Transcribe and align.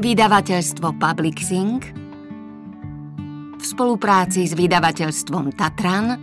Vydavateľstvo 0.00 0.96
Publixing 0.96 1.80
v 3.52 3.60
spolupráci 3.60 4.48
s 4.48 4.56
vydavateľstvom 4.56 5.52
Tatran 5.52 6.16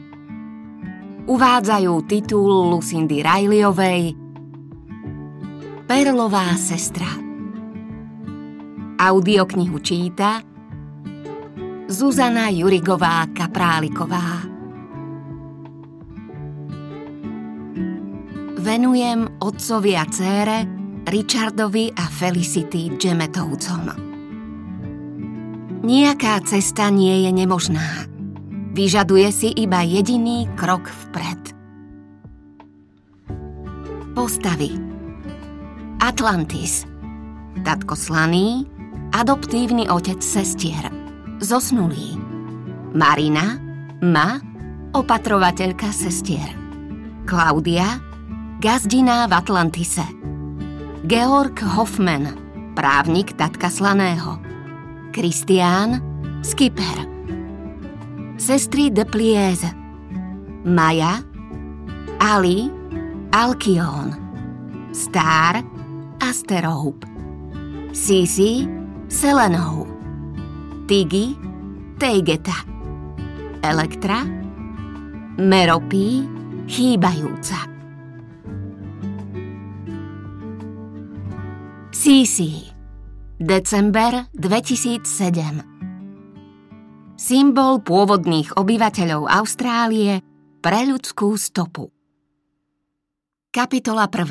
uvádzajú 1.30 1.94
titul 2.10 2.74
Lucindy 2.74 3.22
Rileyovej 3.22 4.18
Perlová 5.86 6.58
sestra. 6.58 7.06
Audioknihu 8.98 9.78
číta 9.78 10.42
Zuzana 11.86 12.50
Jurigová 12.50 13.30
Kapráliková. 13.30 14.42
Venujem 18.58 19.38
otcovi 19.38 19.94
a 19.94 20.10
cére 20.10 20.77
Richardovi 21.08 21.96
a 21.96 22.04
Felicity 22.04 22.92
Gemetovcom. 23.00 23.96
Nijaká 25.88 26.44
cesta 26.44 26.92
nie 26.92 27.24
je 27.24 27.32
nemožná. 27.32 28.12
Vyžaduje 28.76 29.32
si 29.32 29.56
iba 29.56 29.88
jediný 29.88 30.52
krok 30.60 30.92
vpred. 30.92 31.56
Postavy 34.20 34.76
Atlantis 36.04 36.84
Tatko 37.64 37.96
Slaný 37.96 38.68
Adoptívny 39.16 39.88
otec 39.88 40.20
sestier 40.20 40.92
Zosnulý 41.40 42.20
Marina 42.92 43.56
Ma 44.04 44.44
Opatrovateľka 44.92 45.88
sestier 45.88 46.52
Klaudia 47.24 47.96
Gazdina 48.60 49.24
v 49.32 49.34
Atlantise 49.40 50.17
Georg 51.08 51.64
Hoffman, 51.64 52.28
právnik 52.76 53.32
tatka 53.40 53.70
Slaného. 53.70 54.44
Kristián, 55.16 56.04
skipper. 56.44 57.08
Sestry 58.36 58.92
de 58.92 59.06
Plieze. 59.06 59.72
Maja, 60.66 61.24
Ali, 62.20 62.68
Alkion. 63.32 64.12
Star, 64.92 65.64
Asterope. 66.20 67.08
Sisi, 67.96 68.68
Selenou. 69.08 69.88
Tigi, 70.88 71.38
Teigeta. 71.98 72.68
Elektra, 73.64 74.28
Meropí, 75.38 76.28
chýbajúca. 76.68 77.77
CC 82.08 82.64
December 83.36 84.32
2007 84.32 87.20
Symbol 87.20 87.84
pôvodných 87.84 88.56
obyvateľov 88.56 89.28
Austrálie 89.28 90.24
pre 90.64 90.88
ľudskú 90.88 91.36
stopu 91.36 91.92
Kapitola 93.52 94.08
1 94.08 94.24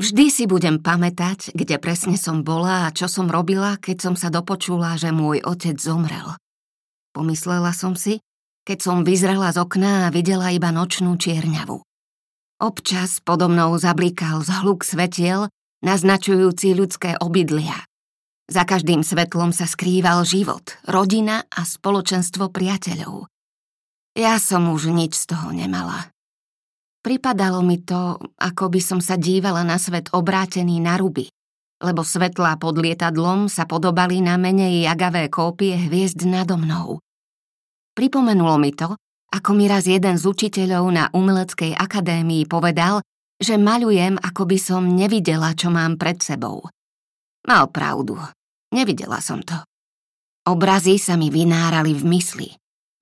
Vždy 0.00 0.32
si 0.32 0.48
budem 0.48 0.80
pamätať, 0.80 1.52
kde 1.52 1.76
presne 1.76 2.16
som 2.16 2.40
bola 2.40 2.88
a 2.88 2.92
čo 2.96 3.04
som 3.04 3.28
robila, 3.28 3.76
keď 3.76 3.96
som 4.00 4.14
sa 4.16 4.32
dopočula, 4.32 4.96
že 4.96 5.12
môj 5.12 5.44
otec 5.44 5.76
zomrel. 5.76 6.40
Pomyslela 7.12 7.76
som 7.76 8.00
si, 8.00 8.24
keď 8.64 8.78
som 8.80 9.04
vyzrela 9.04 9.52
z 9.52 9.60
okna 9.60 10.08
a 10.08 10.10
videla 10.16 10.56
iba 10.56 10.72
nočnú 10.72 11.20
čierňavu. 11.20 11.84
Občas 12.64 13.20
podo 13.20 13.52
mnou 13.52 13.76
zablíkal 13.76 14.40
zhluk 14.40 14.88
svetiel 14.88 15.52
naznačujúci 15.82 16.72
ľudské 16.72 17.18
obydlia. 17.18 17.76
Za 18.50 18.66
každým 18.66 19.06
svetlom 19.06 19.54
sa 19.54 19.66
skrýval 19.70 20.26
život, 20.26 20.78
rodina 20.86 21.46
a 21.50 21.62
spoločenstvo 21.62 22.50
priateľov. 22.50 23.30
Ja 24.18 24.36
som 24.42 24.68
už 24.70 24.92
nič 24.92 25.16
z 25.16 25.34
toho 25.34 25.54
nemala. 25.54 26.10
Pripadalo 27.02 27.66
mi 27.66 27.82
to, 27.82 28.20
ako 28.38 28.70
by 28.70 28.80
som 28.82 29.00
sa 29.02 29.18
dívala 29.18 29.66
na 29.66 29.74
svet 29.80 30.12
obrátený 30.14 30.78
na 30.78 30.94
ruby, 30.94 31.26
lebo 31.82 32.06
svetlá 32.06 32.54
pod 32.62 32.78
lietadlom 32.78 33.50
sa 33.50 33.66
podobali 33.66 34.22
na 34.22 34.38
menej 34.38 34.86
jagavé 34.86 35.26
kópie 35.26 35.74
hviezd 35.74 36.22
nado 36.22 36.54
mnou. 36.54 37.02
Pripomenulo 37.98 38.54
mi 38.60 38.70
to, 38.70 38.94
ako 39.32 39.50
mi 39.56 39.66
raz 39.66 39.88
jeden 39.88 40.14
z 40.20 40.24
učiteľov 40.28 40.84
na 40.92 41.08
Umeleckej 41.10 41.74
akadémii 41.74 42.46
povedal, 42.46 43.02
že 43.42 43.58
maľujem, 43.58 44.22
ako 44.22 44.46
by 44.46 44.58
som 44.62 44.86
nevidela, 44.86 45.52
čo 45.58 45.68
mám 45.68 45.98
pred 45.98 46.22
sebou. 46.22 46.62
Mal 47.42 47.66
pravdu. 47.74 48.16
Nevidela 48.70 49.18
som 49.18 49.42
to. 49.42 49.58
Obrazy 50.46 50.96
sa 50.96 51.18
mi 51.18 51.28
vynárali 51.28 51.92
v 51.94 52.02
mysli, 52.06 52.48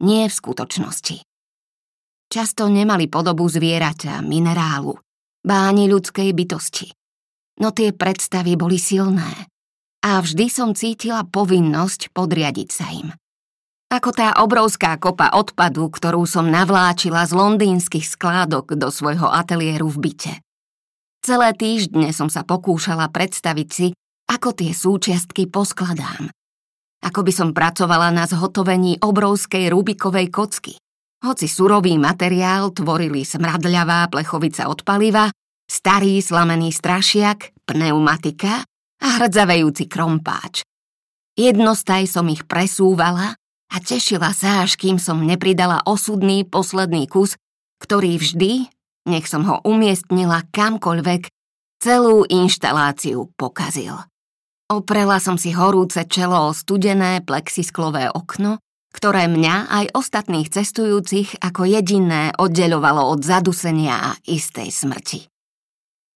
nie 0.04 0.24
v 0.26 0.34
skutočnosti. 0.34 1.22
Často 2.30 2.68
nemali 2.68 3.06
podobu 3.06 3.48
zvieraťa, 3.48 4.20
minerálu, 4.24 4.96
báni 5.44 5.88
ľudskej 5.88 6.32
bytosti. 6.36 6.88
No 7.60 7.72
tie 7.76 7.92
predstavy 7.92 8.56
boli 8.56 8.80
silné 8.80 9.48
a 10.00 10.20
vždy 10.20 10.46
som 10.48 10.72
cítila 10.72 11.28
povinnosť 11.28 12.12
podriadiť 12.16 12.68
sa 12.72 12.88
im. 12.92 13.12
Ako 13.90 14.14
tá 14.14 14.38
obrovská 14.38 14.94
kopa 15.02 15.34
odpadu, 15.34 15.90
ktorú 15.90 16.22
som 16.22 16.46
navláčila 16.46 17.26
z 17.26 17.34
londýnskych 17.34 18.06
skládok 18.06 18.78
do 18.78 18.86
svojho 18.86 19.26
ateliéru 19.26 19.90
v 19.90 19.98
byte. 20.06 20.34
Celé 21.26 21.50
týždne 21.58 22.14
som 22.14 22.30
sa 22.30 22.46
pokúšala 22.46 23.10
predstaviť 23.10 23.68
si, 23.68 23.90
ako 24.30 24.54
tie 24.54 24.70
súčiastky 24.70 25.50
poskladám. 25.50 26.30
Ako 27.02 27.26
by 27.26 27.32
som 27.34 27.50
pracovala 27.50 28.14
na 28.14 28.30
zhotovení 28.30 29.02
obrovskej 29.02 29.74
Rubikovej 29.74 30.30
kocky. 30.30 30.78
Hoci 31.26 31.50
surový 31.50 31.98
materiál 31.98 32.70
tvorili 32.70 33.26
smradľavá 33.26 34.06
plechovica 34.06 34.70
od 34.70 34.86
paliva, 34.86 35.34
starý 35.66 36.22
slamený 36.22 36.70
strašiak, 36.70 37.52
pneumatika 37.66 38.62
a 39.02 39.06
hrdzavejúci 39.18 39.90
krompáč. 39.90 40.62
Jednostaj 41.34 42.06
som 42.06 42.30
ich 42.30 42.46
presúvala 42.46 43.39
a 43.70 43.76
tešila 43.78 44.34
sa, 44.34 44.66
až 44.66 44.74
kým 44.74 44.98
som 44.98 45.22
nepridala 45.22 45.80
osudný 45.86 46.42
posledný 46.42 47.06
kus, 47.06 47.38
ktorý 47.78 48.18
vždy, 48.18 48.66
nech 49.06 49.26
som 49.30 49.46
ho 49.46 49.62
umiestnila 49.62 50.44
kamkoľvek, 50.50 51.30
celú 51.80 52.28
inštaláciu 52.28 53.32
pokazil. 53.38 53.96
Oprela 54.70 55.18
som 55.18 55.34
si 55.34 55.50
horúce 55.50 56.06
čelo 56.06 56.50
o 56.50 56.54
studené 56.54 57.24
plexisklové 57.24 58.12
okno, 58.12 58.62
ktoré 58.90 59.30
mňa 59.30 59.70
aj 59.70 59.84
ostatných 59.94 60.50
cestujúcich 60.50 61.38
ako 61.42 61.66
jediné 61.66 62.34
oddeľovalo 62.38 63.10
od 63.10 63.22
zadusenia 63.22 63.96
a 63.98 64.10
istej 64.26 64.68
smrti. 64.70 65.20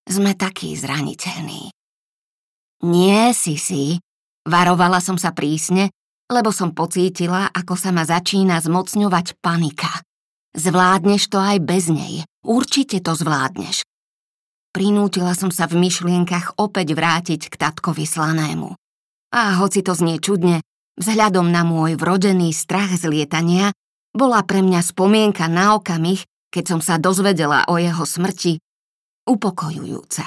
Sme 0.05 0.37
takí 0.37 0.75
zraniteľní. 0.77 1.71
Nie, 2.85 3.33
si 3.33 3.57
si, 3.57 3.97
varovala 4.45 5.01
som 5.01 5.17
sa 5.17 5.33
prísne, 5.33 5.89
lebo 6.31 6.51
som 6.51 6.73
pocítila, 6.73 7.53
ako 7.53 7.75
sa 7.77 7.93
ma 7.93 8.07
začína 8.07 8.61
zmocňovať 8.61 9.39
panika. 9.41 10.05
Zvládneš 10.55 11.29
to 11.29 11.43
aj 11.43 11.59
bez 11.61 11.91
nej. 11.91 12.23
Určite 12.47 13.03
to 13.03 13.13
zvládneš. 13.19 13.83
Prinútila 14.75 15.35
som 15.39 15.55
sa 15.55 15.71
v 15.71 15.79
myšlienkach 15.83 16.59
opäť 16.59 16.95
vrátiť 16.95 17.51
k 17.51 17.55
tatkovi 17.55 18.07
slanému. 18.07 18.75
A 19.35 19.59
hoci 19.59 19.83
to 19.83 19.95
znie 19.95 20.23
čudne, 20.23 20.63
vzhľadom 20.99 21.51
na 21.51 21.67
môj 21.67 21.99
vrodený 21.99 22.55
strach 22.55 22.95
z 22.95 23.11
lietania, 23.11 23.75
bola 24.15 24.47
pre 24.47 24.63
mňa 24.63 24.81
spomienka 24.83 25.51
na 25.51 25.75
okamih, 25.75 26.23
keď 26.55 26.65
som 26.71 26.81
sa 26.83 27.03
dozvedela 27.03 27.67
o 27.67 27.79
jeho 27.79 28.07
smrti, 28.07 28.63
upokojujúca. 29.27 30.27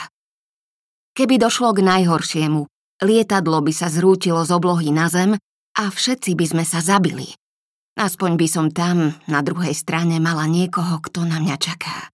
Keby 1.15 1.39
došlo 1.39 1.71
k 1.71 1.87
najhoršiemu, 1.87 2.67
lietadlo 3.03 3.63
by 3.63 3.71
sa 3.71 3.87
zrútilo 3.87 4.43
z 4.43 4.51
oblohy 4.51 4.91
na 4.91 5.07
zem 5.07 5.39
a 5.77 5.93
všetci 5.93 6.33
by 6.33 6.45
sme 6.57 6.63
sa 6.65 6.81
zabili. 6.81 7.37
Aspoň 7.97 8.37
by 8.37 8.47
som 8.49 8.67
tam, 8.69 9.13
na 9.29 9.41
druhej 9.41 9.73
strane, 9.73 10.17
mala 10.21 10.49
niekoho, 10.49 11.01
kto 11.01 11.25
na 11.25 11.41
mňa 11.41 11.57
čaká. 11.57 12.09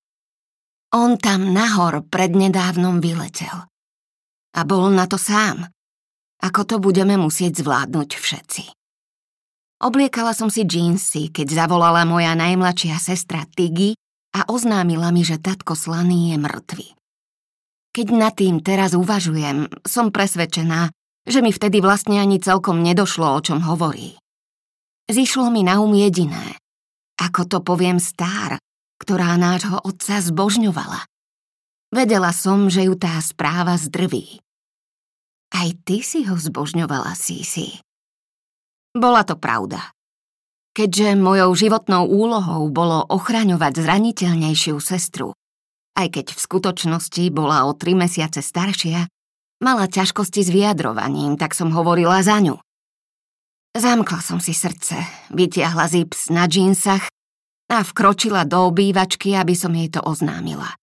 On 0.95 1.19
tam 1.19 1.51
nahor 1.51 2.05
prednedávnom 2.07 3.03
vyletel. 3.03 3.67
A 4.53 4.61
bol 4.63 4.93
na 4.93 5.09
to 5.09 5.17
sám. 5.17 5.67
Ako 6.43 6.67
to 6.67 6.75
budeme 6.77 7.15
musieť 7.17 7.63
zvládnuť 7.63 8.09
všetci. 8.19 8.63
Obliekala 9.83 10.31
som 10.31 10.47
si 10.47 10.63
džínsy, 10.63 11.33
keď 11.35 11.65
zavolala 11.65 12.07
moja 12.07 12.31
najmladšia 12.39 12.95
sestra 12.99 13.43
Tiggy 13.51 13.99
a 14.31 14.47
oznámila 14.47 15.11
mi, 15.11 15.27
že 15.27 15.41
tatko 15.41 15.75
Slaný 15.75 16.31
je 16.31 16.37
mŕtvy. 16.39 16.87
Keď 17.91 18.07
nad 18.15 18.33
tým 18.33 18.63
teraz 18.63 18.95
uvažujem, 18.95 19.67
som 19.83 20.15
presvedčená, 20.15 20.87
že 21.23 21.39
mi 21.39 21.55
vtedy 21.55 21.79
vlastne 21.79 22.19
ani 22.19 22.39
celkom 22.39 22.83
nedošlo, 22.83 23.27
o 23.27 23.39
čom 23.39 23.63
hovorí. 23.63 24.19
Zišlo 25.07 25.51
mi 25.51 25.63
na 25.63 25.83
um 25.83 25.91
jediné. 25.91 26.55
Ako 27.19 27.47
to 27.47 27.59
poviem 27.63 27.99
stár, 27.99 28.59
ktorá 28.99 29.35
nášho 29.35 29.79
otca 29.83 30.19
zbožňovala. 30.23 31.07
Vedela 31.93 32.31
som, 32.33 32.71
že 32.71 32.89
ju 32.89 32.97
tá 32.97 33.19
správa 33.21 33.77
zdrví. 33.77 34.41
Aj 35.53 35.69
ty 35.85 36.01
si 36.01 36.25
ho 36.25 36.33
zbožňovala, 36.33 37.13
Sisi. 37.13 37.77
Bola 38.97 39.21
to 39.21 39.37
pravda. 39.37 39.93
Keďže 40.73 41.13
mojou 41.13 41.53
životnou 41.53 42.09
úlohou 42.09 42.65
bolo 42.73 43.05
ochraňovať 43.05 43.85
zraniteľnejšiu 43.85 44.81
sestru, 44.81 45.37
aj 45.93 46.17
keď 46.17 46.25
v 46.33 46.39
skutočnosti 46.41 47.23
bola 47.29 47.69
o 47.69 47.77
tri 47.77 47.93
mesiace 47.93 48.41
staršia, 48.41 49.05
mala 49.63 49.87
ťažkosti 49.87 50.43
s 50.43 50.51
vyjadrovaním, 50.51 51.39
tak 51.39 51.55
som 51.55 51.71
hovorila 51.71 52.19
za 52.19 52.43
ňu. 52.43 52.59
Zamkla 53.73 54.19
som 54.21 54.37
si 54.43 54.53
srdce, 54.53 54.99
vytiahla 55.31 55.89
zips 55.89 56.29
na 56.29 56.45
džínsach 56.45 57.09
a 57.71 57.81
vkročila 57.81 58.45
do 58.45 58.69
obývačky, 58.69 59.33
aby 59.33 59.55
som 59.57 59.73
jej 59.73 59.89
to 59.89 60.03
oznámila. 60.03 60.75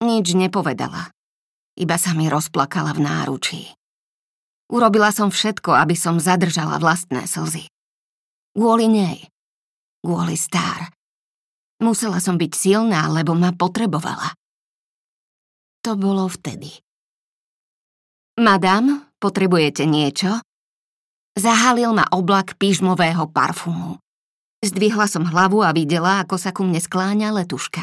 Nič 0.00 0.32
nepovedala, 0.34 1.12
iba 1.78 1.96
sa 2.00 2.16
mi 2.16 2.26
rozplakala 2.26 2.96
v 2.96 3.00
náručí. 3.04 3.62
Urobila 4.72 5.12
som 5.14 5.28
všetko, 5.30 5.76
aby 5.76 5.94
som 5.94 6.18
zadržala 6.18 6.80
vlastné 6.80 7.28
slzy. 7.28 7.68
Kvôli 8.56 8.90
nej. 8.90 9.30
Kvôli 10.00 10.34
star. 10.34 10.90
Musela 11.82 12.18
som 12.18 12.38
byť 12.38 12.52
silná, 12.54 13.06
lebo 13.10 13.36
ma 13.36 13.54
potrebovala. 13.54 14.34
To 15.86 15.96
bolo 15.96 16.26
vtedy. 16.28 16.82
Madam, 18.38 19.10
potrebujete 19.18 19.88
niečo? 19.88 20.38
Zahalil 21.34 21.94
ma 21.94 22.06
oblak 22.10 22.58
pížmového 22.60 23.26
parfumu. 23.30 23.98
Zdvihla 24.60 25.08
som 25.08 25.24
hlavu 25.24 25.64
a 25.64 25.72
videla, 25.72 26.20
ako 26.20 26.36
sa 26.36 26.52
ku 26.52 26.68
mne 26.68 26.78
skláňa 26.78 27.32
letuška. 27.32 27.82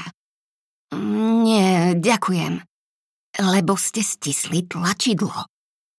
Nie, 0.94 1.98
ďakujem. 1.98 2.62
Lebo 3.38 3.74
ste 3.76 4.06
stisli 4.06 4.64
tlačidlo, 4.64 5.50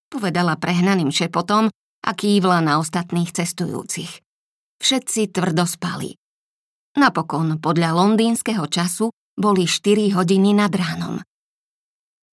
povedala 0.07 0.55
prehnaným 0.55 1.11
šepotom 1.11 1.67
a 1.99 2.11
kývla 2.15 2.63
na 2.63 2.79
ostatných 2.79 3.31
cestujúcich. 3.35 4.23
Všetci 4.79 5.35
tvrdo 5.35 5.67
spali. 5.67 6.15
Napokon, 6.95 7.59
podľa 7.59 7.95
londýnskeho 7.95 8.65
času, 8.71 9.11
boli 9.35 9.67
4 9.67 10.15
hodiny 10.15 10.55
nad 10.55 10.71
ránom. 10.71 11.19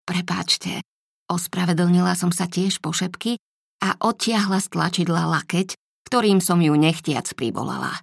Prepáčte, 0.04 0.83
ospravedlnila 1.33 2.13
som 2.13 2.30
sa 2.30 2.45
tiež 2.45 2.80
po 2.80 2.94
šepky 2.94 3.41
a 3.83 3.97
odtiahla 4.00 4.62
z 4.62 4.68
tlačidla 4.71 5.27
lakeť, 5.41 5.75
ktorým 6.07 6.39
som 6.39 6.62
ju 6.62 6.71
nechtiac 6.77 7.27
privolala. 7.33 8.00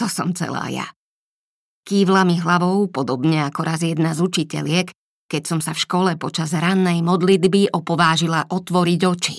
To 0.00 0.08
som 0.08 0.32
celá 0.32 0.68
ja. 0.72 0.86
Kývla 1.86 2.26
mi 2.26 2.42
hlavou, 2.42 2.90
podobne 2.90 3.46
ako 3.46 3.60
raz 3.62 3.80
jedna 3.86 4.10
z 4.16 4.26
učiteľiek, 4.26 4.90
keď 5.30 5.42
som 5.46 5.60
sa 5.62 5.70
v 5.70 5.82
škole 5.82 6.12
počas 6.18 6.50
rannej 6.50 7.02
modlitby 7.02 7.70
opovážila 7.70 8.50
otvoriť 8.50 9.00
oči. 9.06 9.36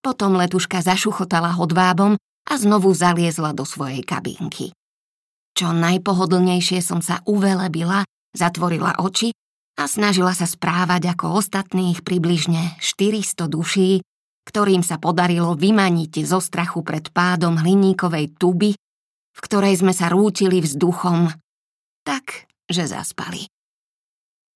Potom 0.00 0.38
letuška 0.38 0.80
zašuchotala 0.80 1.58
hodvábom 1.58 2.14
a 2.46 2.52
znovu 2.56 2.94
zaliezla 2.94 3.52
do 3.52 3.66
svojej 3.66 4.00
kabínky. 4.06 4.72
Čo 5.52 5.74
najpohodlnejšie 5.76 6.80
som 6.80 7.02
sa 7.02 7.20
uvelebila, 7.26 8.06
zatvorila 8.32 9.02
oči 9.02 9.34
a 9.78 9.84
snažila 9.86 10.34
sa 10.34 10.48
správať 10.48 11.14
ako 11.14 11.38
ostatných 11.38 12.02
približne 12.02 12.78
400 12.82 13.46
duší, 13.50 14.02
ktorým 14.46 14.82
sa 14.82 14.98
podarilo 14.98 15.54
vymaniť 15.54 16.26
zo 16.26 16.42
strachu 16.42 16.82
pred 16.82 17.12
pádom 17.14 17.60
hliníkovej 17.60 18.34
tuby, 18.40 18.74
v 19.30 19.40
ktorej 19.40 19.78
sme 19.78 19.94
sa 19.94 20.10
rútili 20.10 20.58
vzduchom, 20.58 21.30
tak, 22.02 22.50
že 22.66 22.90
zaspali. 22.90 23.46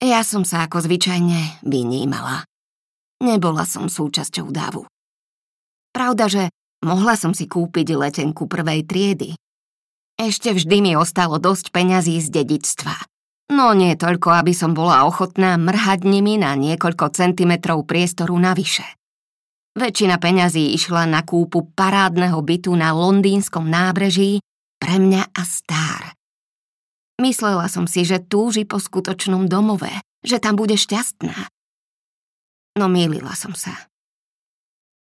Ja 0.03 0.27
som 0.27 0.43
sa 0.43 0.67
ako 0.67 0.85
zvyčajne 0.85 1.63
vynímala. 1.65 2.45
Nebola 3.23 3.65
som 3.65 3.87
súčasťou 3.87 4.51
davu. 4.51 4.85
Pravda, 5.95 6.27
že 6.27 6.43
mohla 6.83 7.15
som 7.15 7.31
si 7.33 7.47
kúpiť 7.47 7.95
letenku 7.95 8.51
prvej 8.51 8.83
triedy, 8.85 9.39
ešte 10.15 10.55
vždy 10.55 10.79
mi 10.79 10.93
ostalo 10.95 11.43
dosť 11.43 11.75
peňazí 11.75 12.23
z 12.23 12.31
dedictva. 12.31 12.95
No 13.53 13.77
nie 13.77 13.93
toľko, 13.93 14.41
aby 14.41 14.57
som 14.57 14.73
bola 14.73 15.05
ochotná 15.05 15.61
mrhať 15.61 16.09
nimi 16.09 16.41
na 16.41 16.57
niekoľko 16.57 17.13
centimetrov 17.13 17.85
priestoru 17.85 18.33
navyše. 18.41 18.85
Väčšina 19.77 20.17
peňazí 20.17 20.73
išla 20.73 21.05
na 21.05 21.21
kúpu 21.27 21.75
parádneho 21.77 22.41
bytu 22.41 22.73
na 22.73 22.95
londýnskom 22.97 23.69
nábreží 23.69 24.41
pre 24.81 24.97
mňa 24.97 25.35
a 25.35 25.43
stár. 25.45 26.15
Myslela 27.21 27.69
som 27.69 27.85
si, 27.85 28.07
že 28.07 28.23
túži 28.23 28.65
po 28.65 28.81
skutočnom 28.81 29.45
domove, 29.51 29.93
že 30.25 30.41
tam 30.41 30.57
bude 30.57 30.79
šťastná. 30.79 31.37
No 32.81 32.87
mýlila 32.89 33.37
som 33.37 33.53
sa. 33.53 33.75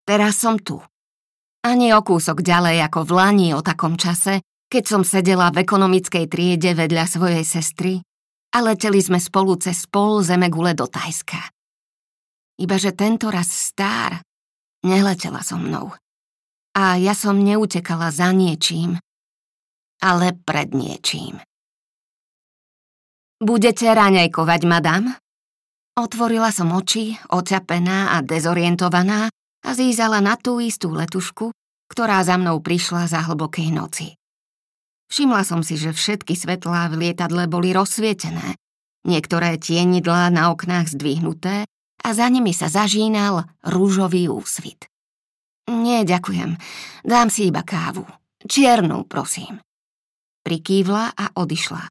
Teraz 0.08 0.42
som 0.42 0.58
tu. 0.58 0.82
Ani 1.66 1.92
o 1.92 2.02
kúsok 2.02 2.40
ďalej 2.40 2.88
ako 2.88 3.00
v 3.04 3.12
Lani 3.14 3.48
o 3.52 3.62
takom 3.62 4.00
čase, 4.00 4.42
keď 4.72 4.84
som 4.86 5.02
sedela 5.04 5.52
v 5.52 5.66
ekonomickej 5.66 6.26
triede 6.32 6.72
vedľa 6.74 7.06
svojej 7.06 7.46
sestry 7.46 8.02
a 8.50 8.58
leteli 8.66 9.00
sme 9.00 9.22
spolu 9.22 9.58
cez 9.62 9.86
pol 9.86 10.26
zemegule 10.26 10.74
do 10.74 10.90
Tajska. 10.90 11.40
Ibaže 12.60 12.92
tento 12.92 13.32
raz 13.32 13.48
stár 13.48 14.20
neletela 14.84 15.40
so 15.46 15.56
mnou. 15.56 15.96
A 16.76 17.00
ja 17.00 17.16
som 17.16 17.40
neutekala 17.40 18.12
za 18.12 18.30
niečím, 18.36 19.00
ale 20.04 20.36
pred 20.36 20.76
niečím. 20.76 21.40
Budete 23.40 23.88
raňajkovať, 23.88 24.62
madam? 24.68 25.16
Otvorila 25.96 26.52
som 26.52 26.76
oči, 26.76 27.16
oťapená 27.32 28.16
a 28.16 28.24
dezorientovaná 28.24 29.32
a 29.64 29.70
zízala 29.72 30.20
na 30.20 30.36
tú 30.36 30.60
istú 30.60 30.92
letušku, 30.92 31.52
ktorá 31.92 32.24
za 32.24 32.36
mnou 32.36 32.60
prišla 32.60 33.08
za 33.08 33.24
hlbokej 33.24 33.72
noci. 33.72 34.19
Všimla 35.10 35.42
som 35.42 35.66
si, 35.66 35.74
že 35.76 35.90
všetky 35.90 36.38
svetlá 36.38 36.86
v 36.94 37.10
lietadle 37.10 37.50
boli 37.50 37.74
rozsvietené, 37.74 38.54
niektoré 39.10 39.58
tienidlá 39.58 40.30
na 40.30 40.54
oknách 40.54 40.94
zdvihnuté 40.94 41.66
a 42.06 42.08
za 42.14 42.30
nimi 42.30 42.54
sa 42.54 42.70
zažínal 42.70 43.50
rúžový 43.66 44.30
úsvit. 44.30 44.86
Nie, 45.70 46.06
ďakujem. 46.06 46.58
Dám 47.06 47.30
si 47.30 47.50
iba 47.50 47.62
kávu. 47.62 48.06
Čiernu, 48.46 49.06
prosím. 49.06 49.62
Prikývla 50.42 51.14
a 51.14 51.26
odišla. 51.38 51.84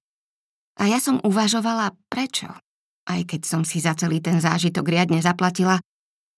A 0.78 0.82
ja 0.86 0.98
som 1.02 1.22
uvažovala, 1.22 1.94
prečo. 2.10 2.50
Aj 3.08 3.20
keď 3.26 3.40
som 3.46 3.62
si 3.66 3.82
za 3.82 3.94
celý 3.98 4.22
ten 4.22 4.38
zážitok 4.38 4.86
riadne 4.86 5.18
zaplatila, 5.18 5.78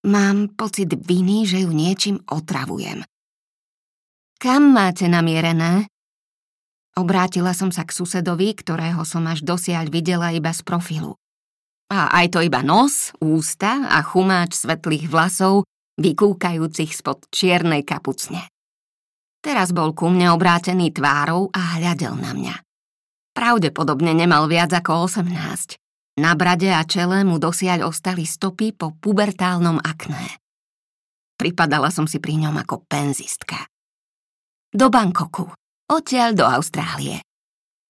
mám 0.05 0.53
pocit 0.53 0.89
viny, 0.93 1.45
že 1.45 1.61
ju 1.65 1.69
niečím 1.69 2.17
otravujem. 2.25 3.05
Kam 4.41 4.73
máte 4.73 5.05
namierené? 5.05 5.85
Obrátila 7.01 7.57
som 7.57 7.73
sa 7.73 7.81
k 7.81 7.97
susedovi, 7.97 8.53
ktorého 8.53 9.01
som 9.09 9.25
až 9.25 9.41
dosiaľ 9.41 9.89
videla 9.89 10.29
iba 10.29 10.53
z 10.53 10.61
profilu. 10.61 11.17
A 11.89 12.13
aj 12.21 12.37
to 12.37 12.45
iba 12.45 12.61
nos, 12.61 13.09
ústa 13.17 13.89
a 13.89 14.05
chumáč 14.05 14.53
svetlých 14.61 15.09
vlasov, 15.09 15.65
vykúkajúcich 15.97 16.93
spod 16.93 17.25
čiernej 17.33 17.81
kapucne. 17.81 18.45
Teraz 19.41 19.73
bol 19.73 19.97
ku 19.97 20.13
mne 20.13 20.29
obrátený 20.37 20.93
tvárou 20.93 21.49
a 21.49 21.81
hľadel 21.81 22.13
na 22.21 22.37
mňa. 22.37 22.55
Pravdepodobne 23.33 24.13
nemal 24.13 24.45
viac 24.45 24.69
ako 24.69 25.09
18. 25.09 25.81
Na 26.21 26.37
brade 26.37 26.69
a 26.69 26.85
čele 26.85 27.25
mu 27.25 27.41
dosiaľ 27.41 27.89
ostali 27.89 28.29
stopy 28.29 28.77
po 28.77 28.93
pubertálnom 28.93 29.81
akné. 29.81 30.37
Pripadala 31.33 31.89
som 31.89 32.05
si 32.05 32.21
pri 32.21 32.37
ňom 32.45 32.61
ako 32.61 32.85
penzistka. 32.85 33.57
Do 34.69 34.93
Bankoku, 34.93 35.49
odtiaľ 35.91 36.29
do 36.31 36.47
Austrálie. 36.47 37.19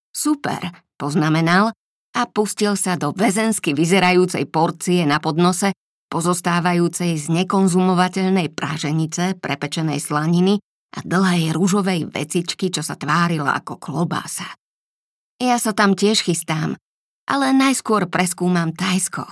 Super, 0.10 0.74
poznamenal 0.98 1.72
a 2.17 2.22
pustil 2.27 2.74
sa 2.75 2.98
do 2.98 3.13
väzensky 3.13 3.77
vyzerajúcej 3.77 4.50
porcie 4.50 5.05
na 5.05 5.22
podnose, 5.22 5.72
pozostávajúcej 6.12 7.15
z 7.15 7.25
nekonzumovateľnej 7.31 8.51
práženice, 8.51 9.39
prepečenej 9.39 10.03
slaniny 10.03 10.60
a 10.91 11.00
dlhej 11.08 11.55
rúžovej 11.55 12.12
vecičky, 12.12 12.67
čo 12.67 12.84
sa 12.84 13.00
tvárila 13.00 13.55
ako 13.55 13.79
klobása. 13.79 14.50
Ja 15.39 15.55
sa 15.55 15.72
tam 15.72 15.96
tiež 15.96 16.20
chystám, 16.27 16.75
ale 17.31 17.55
najskôr 17.55 18.12
preskúmam 18.12 18.75
Tajsko. 18.75 19.24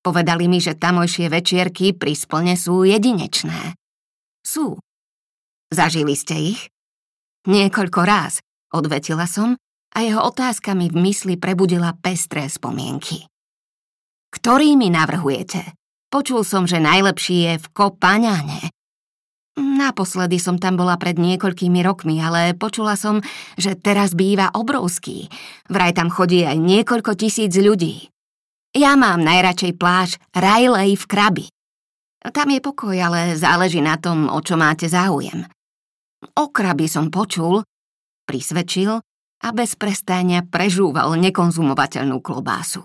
Povedali 0.00 0.48
mi, 0.48 0.64
že 0.64 0.76
tamojšie 0.76 1.28
večierky 1.28 1.92
pri 1.92 2.16
splne 2.16 2.56
sú 2.56 2.88
jedinečné. 2.88 3.76
Sú. 4.40 4.80
Zažili 5.68 6.16
ste 6.16 6.56
ich? 6.56 6.73
Niekoľko 7.44 8.00
ráz, 8.08 8.40
odvetila 8.72 9.28
som 9.28 9.60
a 9.92 9.98
jeho 10.00 10.24
otázka 10.24 10.72
mi 10.72 10.88
v 10.88 10.96
mysli 11.04 11.36
prebudila 11.36 11.92
pestré 11.92 12.48
spomienky. 12.48 13.28
Ktorý 14.32 14.80
mi 14.80 14.88
navrhujete? 14.88 15.76
Počul 16.08 16.42
som, 16.42 16.64
že 16.64 16.80
najlepší 16.80 17.36
je 17.44 17.52
v 17.60 17.66
Kopaňane. 17.70 18.72
Naposledy 19.54 20.42
som 20.42 20.58
tam 20.58 20.74
bola 20.74 20.98
pred 20.98 21.14
niekoľkými 21.14 21.84
rokmi, 21.86 22.18
ale 22.18 22.58
počula 22.58 22.98
som, 22.98 23.22
že 23.54 23.78
teraz 23.78 24.16
býva 24.16 24.50
obrovský. 24.50 25.30
Vraj 25.70 25.94
tam 25.94 26.10
chodí 26.10 26.42
aj 26.42 26.58
niekoľko 26.58 27.14
tisíc 27.14 27.54
ľudí. 27.54 28.10
Ja 28.74 28.98
mám 28.98 29.22
najradšej 29.22 29.78
pláž 29.78 30.18
Rajlej 30.34 30.98
v 30.98 31.04
Krabi. 31.06 31.46
Tam 32.24 32.50
je 32.50 32.58
pokoj, 32.58 32.96
ale 32.98 33.38
záleží 33.38 33.78
na 33.78 33.94
tom, 33.94 34.26
o 34.26 34.40
čo 34.42 34.58
máte 34.58 34.90
záujem. 34.90 35.46
Okraby 36.32 36.88
som 36.88 37.12
počul, 37.12 37.60
prisvedčil 38.24 38.96
a 39.44 39.48
bez 39.52 39.76
prestáňa 39.76 40.48
prežúval 40.48 41.12
nekonzumovateľnú 41.20 42.24
klobásu. 42.24 42.80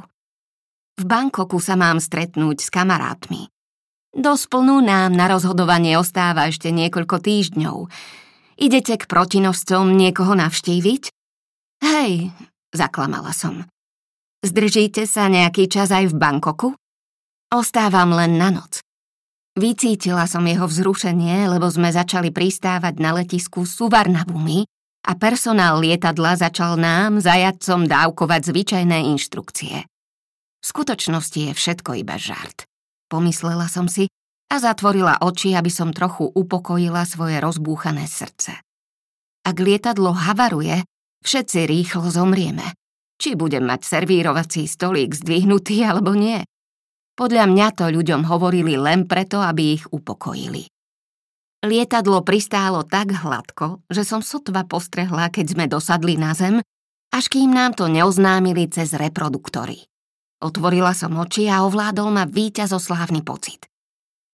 V 0.99 1.03
Bankoku 1.07 1.63
sa 1.63 1.79
mám 1.79 2.03
stretnúť 2.03 2.59
s 2.59 2.67
kamarátmi. 2.67 3.47
Do 4.11 4.35
splnú 4.35 4.83
nám 4.83 5.15
na 5.15 5.31
rozhodovanie 5.31 5.95
ostáva 5.95 6.51
ešte 6.51 6.75
niekoľko 6.75 7.23
týždňov. 7.23 7.77
Idete 8.59 8.99
k 8.99 9.07
protinožcom 9.07 9.95
niekoho 9.95 10.35
navštíviť? 10.35 11.03
Hej, 11.79 12.35
zaklamala 12.75 13.31
som. 13.31 13.63
Zdržíte 14.43 15.07
sa 15.07 15.31
nejaký 15.31 15.71
čas 15.71 15.95
aj 15.95 16.11
v 16.11 16.15
Bankoku? 16.19 16.75
Ostávam 17.55 18.11
len 18.11 18.35
na 18.35 18.51
noc. 18.51 18.83
Vycítila 19.59 20.23
som 20.23 20.47
jeho 20.47 20.63
vzrušenie, 20.63 21.51
lebo 21.51 21.67
sme 21.67 21.91
začali 21.91 22.31
pristávať 22.31 22.95
na 23.03 23.11
letisku 23.11 23.67
Suvarnabumi 23.67 24.63
a 25.03 25.11
personál 25.19 25.83
lietadla 25.83 26.39
začal 26.39 26.79
nám, 26.79 27.19
zajadcom, 27.19 27.83
dávkovať 27.83 28.55
zvyčajné 28.55 29.11
inštrukcie. 29.11 29.83
V 30.59 30.65
skutočnosti 30.65 31.51
je 31.51 31.51
všetko 31.51 31.99
iba 31.99 32.15
žart. 32.15 32.63
Pomyslela 33.11 33.67
som 33.67 33.91
si 33.91 34.07
a 34.47 34.55
zatvorila 34.63 35.19
oči, 35.19 35.51
aby 35.51 35.67
som 35.67 35.91
trochu 35.91 36.23
upokojila 36.31 37.03
svoje 37.03 37.43
rozbúchané 37.43 38.07
srdce. 38.07 38.55
Ak 39.43 39.55
lietadlo 39.59 40.15
havaruje, 40.15 40.87
všetci 41.27 41.67
rýchlo 41.67 42.07
zomrieme 42.07 42.79
či 43.19 43.35
budem 43.35 43.67
mať 43.67 43.83
servírovací 43.83 44.63
stolík 44.65 45.11
zdvihnutý 45.11 45.83
alebo 45.83 46.15
nie. 46.15 46.47
Podľa 47.19 47.51
mňa 47.51 47.67
to 47.75 47.91
ľuďom 47.91 48.23
hovorili 48.31 48.79
len 48.79 49.03
preto, 49.03 49.43
aby 49.43 49.75
ich 49.75 49.83
upokojili. 49.91 50.71
Lietadlo 51.67 52.23
pristálo 52.23 52.87
tak 52.87 53.11
hladko, 53.11 53.83
že 53.91 54.07
som 54.07 54.23
sotva 54.23 54.63
postrehla, 54.63 55.27
keď 55.27 55.45
sme 55.51 55.65
dosadli 55.67 56.15
na 56.15 56.31
zem, 56.31 56.63
až 57.11 57.25
kým 57.27 57.51
nám 57.51 57.75
to 57.75 57.91
neoznámili 57.91 58.71
cez 58.71 58.95
reproduktory. 58.95 59.83
Otvorila 60.39 60.95
som 60.95 61.19
oči 61.19 61.51
a 61.51 61.67
ovládol 61.67 62.15
ma 62.15 62.23
víťazoslávny 62.23 63.27
pocit. 63.27 63.67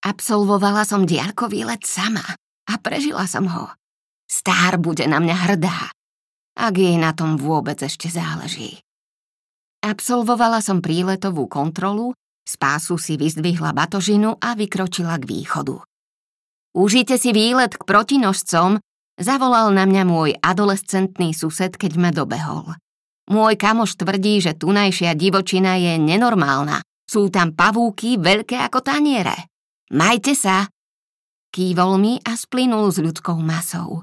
Absolvovala 0.06 0.86
som 0.86 1.02
diaľkový 1.02 1.66
let 1.66 1.82
sama 1.82 2.22
a 2.70 2.74
prežila 2.78 3.26
som 3.26 3.50
ho. 3.50 3.74
Stár 4.30 4.78
bude 4.78 5.02
na 5.10 5.18
mňa 5.18 5.36
hrdá 5.50 5.90
ak 6.56 6.74
jej 6.80 6.96
na 6.96 7.12
tom 7.12 7.36
vôbec 7.36 7.76
ešte 7.84 8.08
záleží. 8.08 8.80
Absolvovala 9.84 10.64
som 10.64 10.80
príletovú 10.80 11.46
kontrolu, 11.46 12.16
z 12.46 12.54
pásu 12.56 12.94
si 12.96 13.18
vyzdvihla 13.18 13.74
batožinu 13.74 14.38
a 14.38 14.54
vykročila 14.54 15.18
k 15.18 15.26
východu. 15.26 15.82
Užite 16.78 17.18
si 17.18 17.34
výlet 17.34 17.74
k 17.74 17.82
protinožcom, 17.82 18.78
zavolal 19.18 19.74
na 19.74 19.82
mňa 19.84 20.02
môj 20.06 20.30
adolescentný 20.38 21.34
sused, 21.34 21.74
keď 21.74 21.92
ma 21.98 22.14
dobehol. 22.14 22.78
Môj 23.26 23.58
kamoš 23.58 23.98
tvrdí, 23.98 24.38
že 24.38 24.54
tunajšia 24.54 25.18
divočina 25.18 25.74
je 25.82 25.98
nenormálna. 25.98 26.86
Sú 27.06 27.26
tam 27.30 27.50
pavúky 27.50 28.18
veľké 28.18 28.58
ako 28.70 28.82
taniere. 28.82 29.50
Majte 29.90 30.38
sa! 30.38 30.70
Kývol 31.50 31.98
mi 31.98 32.14
a 32.22 32.34
splynul 32.34 32.90
s 32.90 32.98
ľudskou 33.02 33.38
masou. 33.40 34.02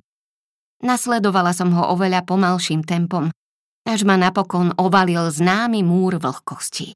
Nasledovala 0.84 1.56
som 1.56 1.72
ho 1.72 1.94
oveľa 1.96 2.28
pomalším 2.28 2.84
tempom, 2.84 3.32
až 3.88 4.04
ma 4.04 4.20
napokon 4.20 4.76
ovalil 4.76 5.32
známy 5.32 5.84
múr 5.84 6.20
vlhkosti. 6.20 6.96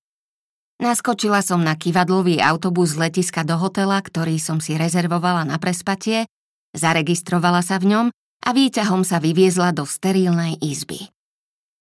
Naskočila 0.77 1.41
som 1.41 1.65
na 1.65 1.73
kivadlový 1.73 2.37
autobus 2.37 2.93
z 2.93 3.09
letiska 3.09 3.41
do 3.41 3.57
hotela, 3.57 3.97
ktorý 3.97 4.37
som 4.37 4.61
si 4.61 4.77
rezervovala 4.77 5.41
na 5.41 5.57
prespatie, 5.57 6.29
zaregistrovala 6.77 7.65
sa 7.65 7.81
v 7.81 7.97
ňom 7.97 8.05
a 8.45 8.49
výťahom 8.53 9.01
sa 9.01 9.17
vyviezla 9.17 9.73
do 9.73 9.89
sterilnej 9.89 10.61
izby. 10.61 11.09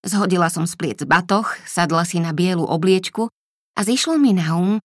Zhodila 0.01 0.49
som 0.49 0.65
spliec 0.65 1.05
batoh, 1.05 1.45
sadla 1.69 2.09
si 2.09 2.25
na 2.25 2.33
bielu 2.33 2.65
obliečku 2.65 3.29
a 3.77 3.81
zišlo 3.85 4.17
mi 4.17 4.33
na 4.33 4.57
um, 4.57 4.81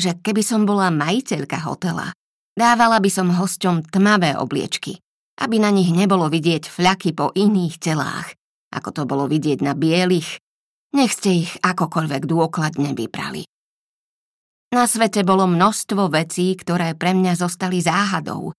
že 0.00 0.16
keby 0.16 0.40
som 0.40 0.64
bola 0.64 0.88
majiteľka 0.88 1.60
hotela, 1.68 2.16
dávala 2.56 2.96
by 2.96 3.10
som 3.12 3.28
hosťom 3.28 3.92
tmavé 3.92 4.40
obliečky, 4.40 5.04
aby 5.36 5.60
na 5.60 5.68
nich 5.68 5.92
nebolo 5.92 6.32
vidieť 6.32 6.64
fľaky 6.64 7.12
po 7.12 7.28
iných 7.36 7.76
telách, 7.76 8.32
ako 8.72 8.88
to 8.88 9.02
bolo 9.04 9.28
vidieť 9.28 9.60
na 9.60 9.76
bielých, 9.76 10.40
nech 10.96 11.12
ste 11.12 11.44
ich 11.44 11.52
akokoľvek 11.60 12.22
dôkladne 12.24 12.96
vyprali. 12.96 13.49
Na 14.70 14.86
svete 14.86 15.26
bolo 15.26 15.50
množstvo 15.50 16.14
vecí, 16.14 16.54
ktoré 16.54 16.94
pre 16.94 17.10
mňa 17.10 17.34
zostali 17.34 17.82
záhadou, 17.82 18.54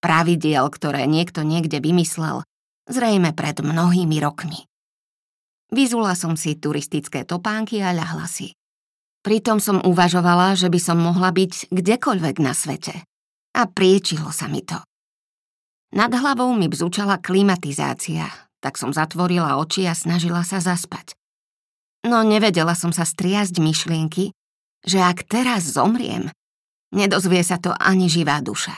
pravidiel, 0.00 0.64
ktoré 0.72 1.04
niekto 1.04 1.44
niekde 1.44 1.84
vymyslel, 1.84 2.48
zrejme 2.88 3.36
pred 3.36 3.60
mnohými 3.60 4.16
rokmi. 4.24 4.64
Vyzula 5.68 6.16
som 6.16 6.34
si 6.34 6.56
turistické 6.56 7.28
topánky 7.28 7.84
a 7.84 7.92
ľahla 7.92 8.24
si. 8.26 8.56
Pritom 9.20 9.60
som 9.60 9.84
uvažovala, 9.84 10.56
že 10.56 10.72
by 10.72 10.80
som 10.80 10.96
mohla 10.96 11.28
byť 11.28 11.68
kdekoľvek 11.68 12.36
na 12.40 12.56
svete. 12.56 13.04
A 13.52 13.68
priečilo 13.68 14.32
sa 14.32 14.48
mi 14.48 14.64
to. 14.64 14.80
Nad 15.92 16.14
hlavou 16.14 16.56
mi 16.56 16.72
bzúčala 16.72 17.20
klimatizácia, 17.20 18.32
tak 18.64 18.80
som 18.80 18.96
zatvorila 18.96 19.60
oči 19.60 19.84
a 19.84 19.92
snažila 19.92 20.40
sa 20.40 20.62
zaspať. 20.62 21.12
No 22.08 22.24
nevedela 22.24 22.72
som 22.72 22.96
sa 22.96 23.04
striasť 23.04 23.60
myšlienky, 23.60 24.32
že 24.86 25.00
ak 25.00 25.28
teraz 25.28 25.76
zomriem, 25.76 26.32
nedozvie 26.94 27.40
sa 27.44 27.56
to 27.56 27.74
ani 27.76 28.08
živá 28.08 28.40
duša. 28.40 28.74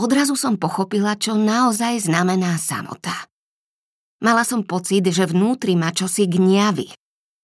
Odrazu 0.00 0.34
som 0.34 0.58
pochopila, 0.58 1.14
čo 1.14 1.38
naozaj 1.38 2.10
znamená 2.10 2.58
samota. 2.58 3.14
Mala 4.18 4.42
som 4.42 4.66
pocit, 4.66 5.06
že 5.06 5.30
vnútri 5.30 5.78
ma 5.78 5.94
čosi 5.94 6.26
gňavy, 6.26 6.90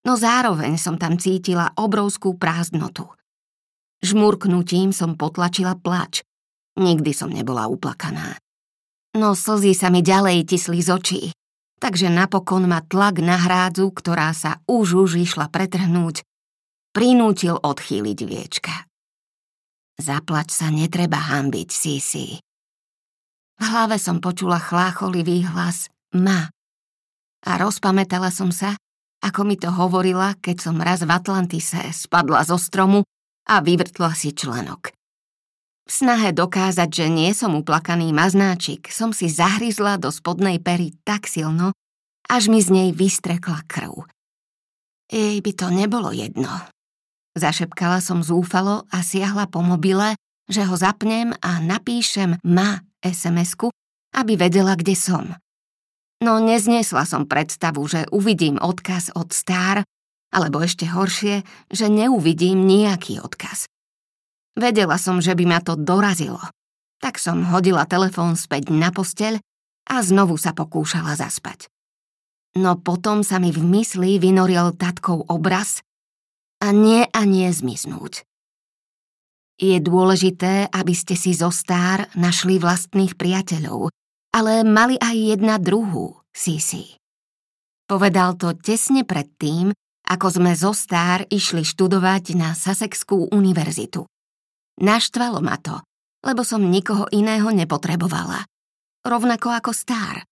no 0.08 0.18
zároveň 0.18 0.74
som 0.80 0.98
tam 0.98 1.20
cítila 1.20 1.70
obrovskú 1.78 2.34
prázdnotu. 2.34 3.06
Žmurknutím 4.00 4.90
som 4.90 5.14
potlačila 5.14 5.76
plač, 5.76 6.24
Nikdy 6.78 7.10
som 7.12 7.28
nebola 7.28 7.66
uplakaná. 7.66 8.38
No 9.12 9.34
slzy 9.34 9.74
sa 9.74 9.90
mi 9.90 10.06
ďalej 10.06 10.46
tisli 10.46 10.78
z 10.78 10.88
očí, 10.94 11.22
takže 11.82 12.06
napokon 12.06 12.70
ma 12.70 12.80
tlak 12.80 13.18
na 13.18 13.36
hrádzu, 13.36 13.90
ktorá 13.90 14.30
sa 14.30 14.62
už 14.70 15.04
už 15.04 15.10
išla 15.18 15.50
pretrhnúť, 15.50 16.22
prinútil 16.90 17.58
odchýliť 17.58 18.18
viečka. 18.26 18.74
Zaplač 20.00 20.56
sa 20.56 20.72
netreba 20.72 21.20
hambiť, 21.20 21.68
Sisi. 21.68 22.40
V 23.60 23.64
hlave 23.68 24.00
som 24.00 24.24
počula 24.24 24.56
chlácholivý 24.56 25.44
hlas 25.44 25.92
ma 26.16 26.48
a 27.44 27.52
rozpamätala 27.60 28.32
som 28.32 28.48
sa, 28.48 28.72
ako 29.20 29.44
mi 29.44 29.60
to 29.60 29.68
hovorila, 29.68 30.32
keď 30.40 30.56
som 30.56 30.80
raz 30.80 31.04
v 31.04 31.12
Atlantise 31.12 31.92
spadla 31.92 32.40
zo 32.48 32.56
stromu 32.56 33.04
a 33.44 33.60
vyvrtla 33.60 34.16
si 34.16 34.32
členok. 34.32 34.96
V 35.84 35.90
snahe 35.92 36.32
dokázať, 36.32 36.88
že 36.88 37.06
nie 37.12 37.34
som 37.36 37.52
uplakaný 37.52 38.16
maznáčik, 38.16 38.88
som 38.88 39.12
si 39.12 39.28
zahryzla 39.28 40.00
do 40.00 40.08
spodnej 40.08 40.56
pery 40.62 40.96
tak 41.04 41.28
silno, 41.28 41.76
až 42.30 42.48
mi 42.48 42.64
z 42.64 42.72
nej 42.72 42.88
vystrekla 42.96 43.66
krv. 43.68 44.08
Jej 45.10 45.42
by 45.42 45.52
to 45.52 45.66
nebolo 45.68 46.14
jedno. 46.14 46.48
Zašepkala 47.38 48.02
som 48.02 48.26
zúfalo 48.26 48.86
a 48.90 49.06
siahla 49.06 49.46
po 49.46 49.62
mobile, 49.62 50.18
že 50.50 50.66
ho 50.66 50.74
zapnem 50.74 51.30
a 51.38 51.62
napíšem 51.62 52.42
ma 52.42 52.82
SMS-ku, 53.06 53.70
aby 54.18 54.34
vedela, 54.34 54.74
kde 54.74 54.98
som. 54.98 55.24
No 56.20 56.42
nezniesla 56.42 57.06
som 57.06 57.24
predstavu, 57.24 57.80
že 57.86 58.10
uvidím 58.10 58.58
odkaz 58.58 59.14
od 59.14 59.30
Star, 59.30 59.86
alebo 60.34 60.60
ešte 60.60 60.90
horšie, 60.90 61.46
že 61.70 61.86
neuvidím 61.86 62.66
nejaký 62.66 63.22
odkaz. 63.22 63.70
Vedela 64.58 64.98
som, 64.98 65.22
že 65.22 65.32
by 65.38 65.44
ma 65.46 65.58
to 65.62 65.78
dorazilo. 65.78 66.42
Tak 67.00 67.16
som 67.16 67.46
hodila 67.48 67.88
telefón 67.88 68.36
späť 68.36 68.68
na 68.68 68.92
posteľ 68.92 69.40
a 69.88 69.96
znovu 70.04 70.36
sa 70.36 70.52
pokúšala 70.52 71.16
zaspať. 71.16 71.70
No 72.58 72.76
potom 72.76 73.22
sa 73.22 73.38
mi 73.38 73.54
v 73.54 73.62
mysli 73.62 74.18
vynoril 74.18 74.74
tatkov 74.74 75.24
obraz 75.30 75.80
a 76.60 76.70
nie 76.70 77.08
a 77.08 77.20
nie 77.24 77.48
zmiznúť. 77.48 78.22
Je 79.60 79.76
dôležité, 79.76 80.72
aby 80.72 80.96
ste 80.96 81.16
si 81.16 81.36
zo 81.36 81.52
stár 81.52 82.08
našli 82.16 82.56
vlastných 82.56 83.16
priateľov, 83.16 83.92
ale 84.32 84.64
mali 84.64 84.96
aj 84.96 85.36
jedna 85.36 85.60
druhú, 85.60 86.16
Sisi. 86.32 86.96
Povedal 87.84 88.38
to 88.38 88.54
tesne 88.56 89.04
pred 89.04 89.28
tým, 89.36 89.74
ako 90.06 90.26
sme 90.30 90.56
zo 90.56 90.72
stár 90.72 91.26
išli 91.28 91.66
študovať 91.66 92.38
na 92.38 92.56
Sussexskú 92.56 93.28
univerzitu. 93.34 94.06
Naštvalo 94.80 95.44
ma 95.44 95.60
to, 95.60 95.76
lebo 96.24 96.40
som 96.40 96.64
nikoho 96.64 97.04
iného 97.12 97.52
nepotrebovala. 97.52 98.48
Rovnako 99.04 99.48
ako 99.52 99.70
star. 99.76 100.24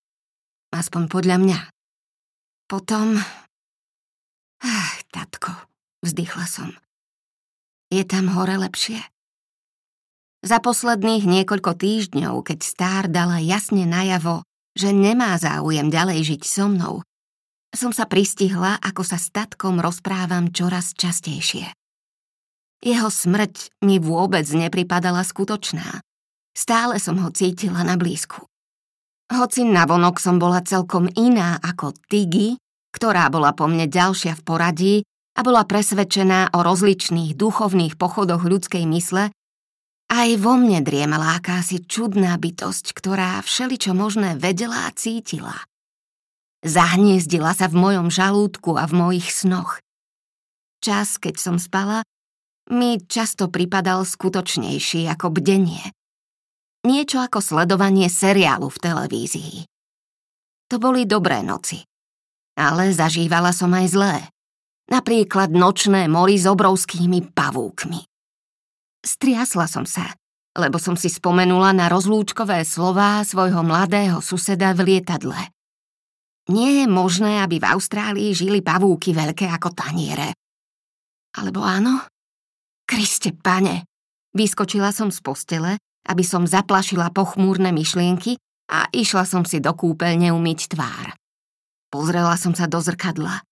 Aspoň 0.73 1.03
podľa 1.09 1.37
mňa. 1.37 1.59
Potom... 2.65 3.17
Ach, 4.59 4.97
tatko, 5.13 5.53
vzdychla 6.05 6.47
som. 6.49 6.71
Je 7.89 8.05
tam 8.05 8.29
hore 8.33 8.61
lepšie? 8.61 9.01
Za 10.45 10.63
posledných 10.63 11.27
niekoľko 11.27 11.75
týždňov, 11.75 12.47
keď 12.47 12.59
Star 12.63 13.05
dala 13.11 13.43
jasne 13.43 13.89
najavo, 13.89 14.47
že 14.79 14.95
nemá 14.95 15.35
záujem 15.41 15.91
ďalej 15.91 16.37
žiť 16.37 16.43
so 16.47 16.71
mnou, 16.71 17.03
som 17.75 17.93
sa 17.93 18.09
pristihla, 18.09 18.81
ako 18.81 19.05
sa 19.05 19.21
statkom 19.21 19.83
rozprávam 19.83 20.49
čoraz 20.55 20.97
častejšie. 20.97 21.69
Jeho 22.79 23.11
smrť 23.11 23.83
mi 23.85 23.99
vôbec 23.99 24.47
nepripadala 24.49 25.27
skutočná. 25.27 26.01
Stále 26.55 27.03
som 27.03 27.19
ho 27.21 27.29
cítila 27.35 27.83
na 27.83 27.99
blízku. 27.99 28.47
Hoci 29.29 29.67
navonok 29.69 30.17
som 30.23 30.41
bola 30.41 30.65
celkom 30.65 31.11
iná 31.13 31.61
ako 31.61 31.93
Tiggy, 32.09 32.57
ktorá 32.95 33.29
bola 33.29 33.53
po 33.53 33.69
mne 33.69 33.85
ďalšia 33.85 34.33
v 34.39 34.43
poradí 34.47 34.95
a 35.39 35.41
bola 35.47 35.63
presvedčená 35.63 36.51
o 36.51 36.67
rozličných 36.67 37.39
duchovných 37.39 37.95
pochodoch 37.95 38.43
ľudskej 38.43 38.83
mysle, 38.91 39.31
aj 40.11 40.29
vo 40.43 40.59
mne 40.59 40.83
driemala 40.83 41.39
akási 41.39 41.85
čudná 41.87 42.35
bytosť, 42.35 42.91
ktorá 42.91 43.39
všeličo 43.47 43.95
možné 43.95 44.35
vedela 44.35 44.91
a 44.91 44.91
cítila. 44.91 45.55
Zahniezdila 46.67 47.55
sa 47.55 47.71
v 47.71 47.79
mojom 47.79 48.11
žalúdku 48.11 48.75
a 48.75 48.91
v 48.91 48.99
mojich 48.99 49.31
snoch. 49.31 49.79
Čas, 50.83 51.23
keď 51.23 51.39
som 51.39 51.57
spala, 51.63 52.03
mi 52.75 52.99
často 52.99 53.47
pripadal 53.47 54.03
skutočnejší 54.03 55.07
ako 55.07 55.39
bdenie. 55.39 55.95
Niečo 56.83 57.23
ako 57.23 57.39
sledovanie 57.39 58.11
seriálu 58.11 58.67
v 58.73 58.79
televízii. 58.83 59.57
To 60.73 60.83
boli 60.83 61.07
dobré 61.07 61.47
noci. 61.47 61.85
Ale 62.59 62.91
zažívala 62.91 63.55
som 63.55 63.71
aj 63.71 63.87
zlé. 63.87 64.17
Napríklad 64.89 65.53
nočné 65.53 66.09
mori 66.09 66.41
s 66.41 66.49
obrovskými 66.49 67.37
pavúkmi. 67.37 68.01
Striasla 69.05 69.69
som 69.69 69.85
sa, 69.85 70.17
lebo 70.57 70.81
som 70.81 70.97
si 70.97 71.13
spomenula 71.13 71.77
na 71.77 71.93
rozlúčkové 71.93 72.65
slová 72.65 73.21
svojho 73.23 73.61
mladého 73.61 74.25
suseda 74.25 74.73
v 74.73 74.93
lietadle. 74.93 75.39
Nie 76.49 76.83
je 76.83 76.87
možné, 76.89 77.45
aby 77.45 77.61
v 77.61 77.69
Austrálii 77.69 78.33
žili 78.33 78.65
pavúky 78.65 79.13
veľké 79.13 79.45
ako 79.53 79.77
taniere. 79.77 80.33
Alebo 81.37 81.61
áno? 81.61 82.09
Kriste, 82.89 83.37
pane! 83.37 83.85
Vyskočila 84.33 84.89
som 84.97 85.13
z 85.13 85.21
postele, 85.21 85.77
aby 86.09 86.25
som 86.25 86.49
zaplašila 86.49 87.13
pochmúrne 87.13 87.69
myšlienky 87.69 88.41
a 88.73 88.89
išla 88.93 89.29
som 89.29 89.45
si 89.45 89.61
do 89.61 89.77
kúpeľne 89.77 90.33
umyť 90.33 90.61
tvár. 90.73 91.13
Pozrela 91.93 92.37
som 92.41 92.57
sa 92.57 92.65
do 92.65 92.81
zrkadla. 92.81 93.45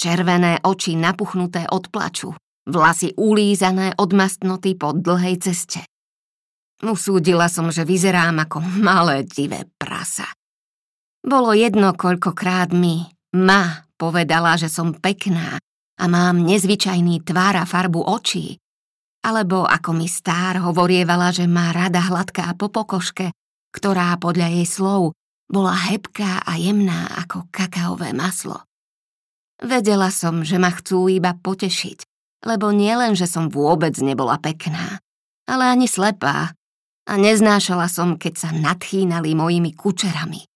Červené 0.00 0.64
oči 0.64 0.96
napuchnuté 0.96 1.68
od 1.68 1.92
plaču, 1.92 2.32
vlasy 2.64 3.12
ulízané 3.20 3.92
od 4.00 4.16
mastnoty 4.16 4.72
po 4.72 4.96
dlhej 4.96 5.36
ceste. 5.44 5.84
Usúdila 6.80 7.52
som, 7.52 7.68
že 7.68 7.84
vyzerám 7.84 8.48
ako 8.48 8.64
malé 8.80 9.28
divé 9.28 9.68
prasa. 9.76 10.24
Bolo 11.20 11.52
jedno, 11.52 11.92
koľkokrát 11.92 12.72
mi 12.72 13.04
ma 13.36 13.84
povedala, 14.00 14.56
že 14.56 14.72
som 14.72 14.96
pekná 14.96 15.60
a 16.00 16.04
mám 16.08 16.48
nezvyčajný 16.48 17.20
tvár 17.20 17.60
a 17.60 17.68
farbu 17.68 18.00
očí. 18.00 18.56
Alebo 19.20 19.68
ako 19.68 20.00
mi 20.00 20.08
stár 20.08 20.64
hovorievala, 20.64 21.28
že 21.28 21.44
má 21.44 21.76
rada 21.76 22.00
hladká 22.00 22.48
po 22.56 22.72
pokoške, 22.72 23.36
ktorá 23.68 24.16
podľa 24.16 24.48
jej 24.48 24.64
slov 24.64 25.12
bola 25.44 25.76
hebká 25.76 26.40
a 26.40 26.56
jemná 26.56 27.20
ako 27.20 27.52
kakaové 27.52 28.16
maslo. 28.16 28.69
Vedela 29.60 30.08
som, 30.08 30.40
že 30.40 30.56
ma 30.56 30.72
chcú 30.72 31.12
iba 31.12 31.36
potešiť, 31.36 31.98
lebo 32.48 32.72
nielen, 32.72 33.12
že 33.12 33.28
som 33.28 33.52
vôbec 33.52 33.92
nebola 34.00 34.40
pekná, 34.40 35.04
ale 35.44 35.68
ani 35.68 35.84
slepá 35.84 36.56
a 37.04 37.12
neznášala 37.20 37.84
som, 37.92 38.16
keď 38.16 38.34
sa 38.40 38.50
nadchýnali 38.56 39.36
mojimi 39.36 39.76
kučerami. 39.76 40.48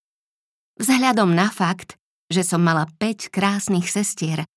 Vzhľadom 0.81 1.37
na 1.37 1.53
fakt, 1.53 2.01
že 2.33 2.41
som 2.41 2.65
mala 2.65 2.89
5 2.97 3.29
krásnych 3.29 3.87
sestier 3.93 4.49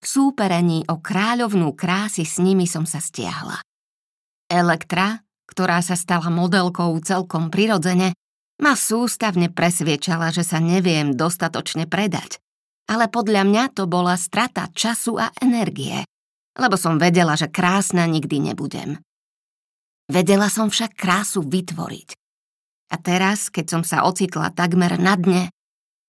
v 0.00 0.06
súperení 0.06 0.86
o 0.86 1.02
kráľovnú 1.02 1.74
krásy 1.74 2.22
s 2.22 2.38
nimi 2.38 2.70
som 2.70 2.86
sa 2.86 3.02
stiahla. 3.02 3.58
Elektra, 4.46 5.26
ktorá 5.50 5.82
sa 5.82 5.98
stala 5.98 6.30
modelkou 6.30 6.94
celkom 7.02 7.50
prirodzene, 7.50 8.14
ma 8.62 8.78
sústavne 8.78 9.50
presviečala, 9.50 10.30
že 10.30 10.46
sa 10.46 10.62
neviem 10.62 11.12
dostatočne 11.12 11.90
predať. 11.90 12.38
Ale 12.86 13.10
podľa 13.10 13.42
mňa 13.42 13.64
to 13.74 13.90
bola 13.90 14.14
strata 14.14 14.70
času 14.70 15.18
a 15.18 15.34
energie, 15.42 16.06
lebo 16.54 16.78
som 16.78 17.02
vedela, 17.02 17.34
že 17.34 17.50
krásna 17.50 18.06
nikdy 18.06 18.38
nebudem. 18.40 19.02
Vedela 20.06 20.46
som 20.46 20.70
však 20.70 20.94
krásu 20.94 21.42
vytvoriť. 21.42 22.14
A 22.86 22.96
teraz, 23.02 23.50
keď 23.50 23.66
som 23.66 23.82
sa 23.82 24.06
ocitla 24.06 24.54
takmer 24.54 24.94
na 25.02 25.18
dne, 25.18 25.50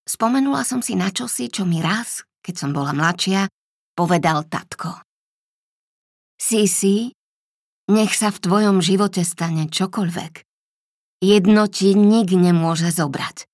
spomenula 0.06 0.62
som 0.62 0.86
si 0.86 0.94
na 0.94 1.10
čosi, 1.10 1.50
čo 1.50 1.66
mi 1.66 1.82
raz, 1.82 2.22
keď 2.46 2.56
som 2.56 2.70
bola 2.70 2.94
mladšia, 2.94 3.50
povedal 3.98 4.46
tatko. 4.46 5.02
Sisi, 6.38 7.10
nech 7.90 8.13
sa 8.13 8.30
v 8.30 8.38
tvojom 8.38 8.78
živote 8.78 9.26
stane 9.26 9.66
čokoľvek. 9.66 10.46
Jedno 11.26 11.66
ti 11.66 11.98
nik 11.98 12.30
nemôže 12.30 12.94
zobrať. 12.94 13.50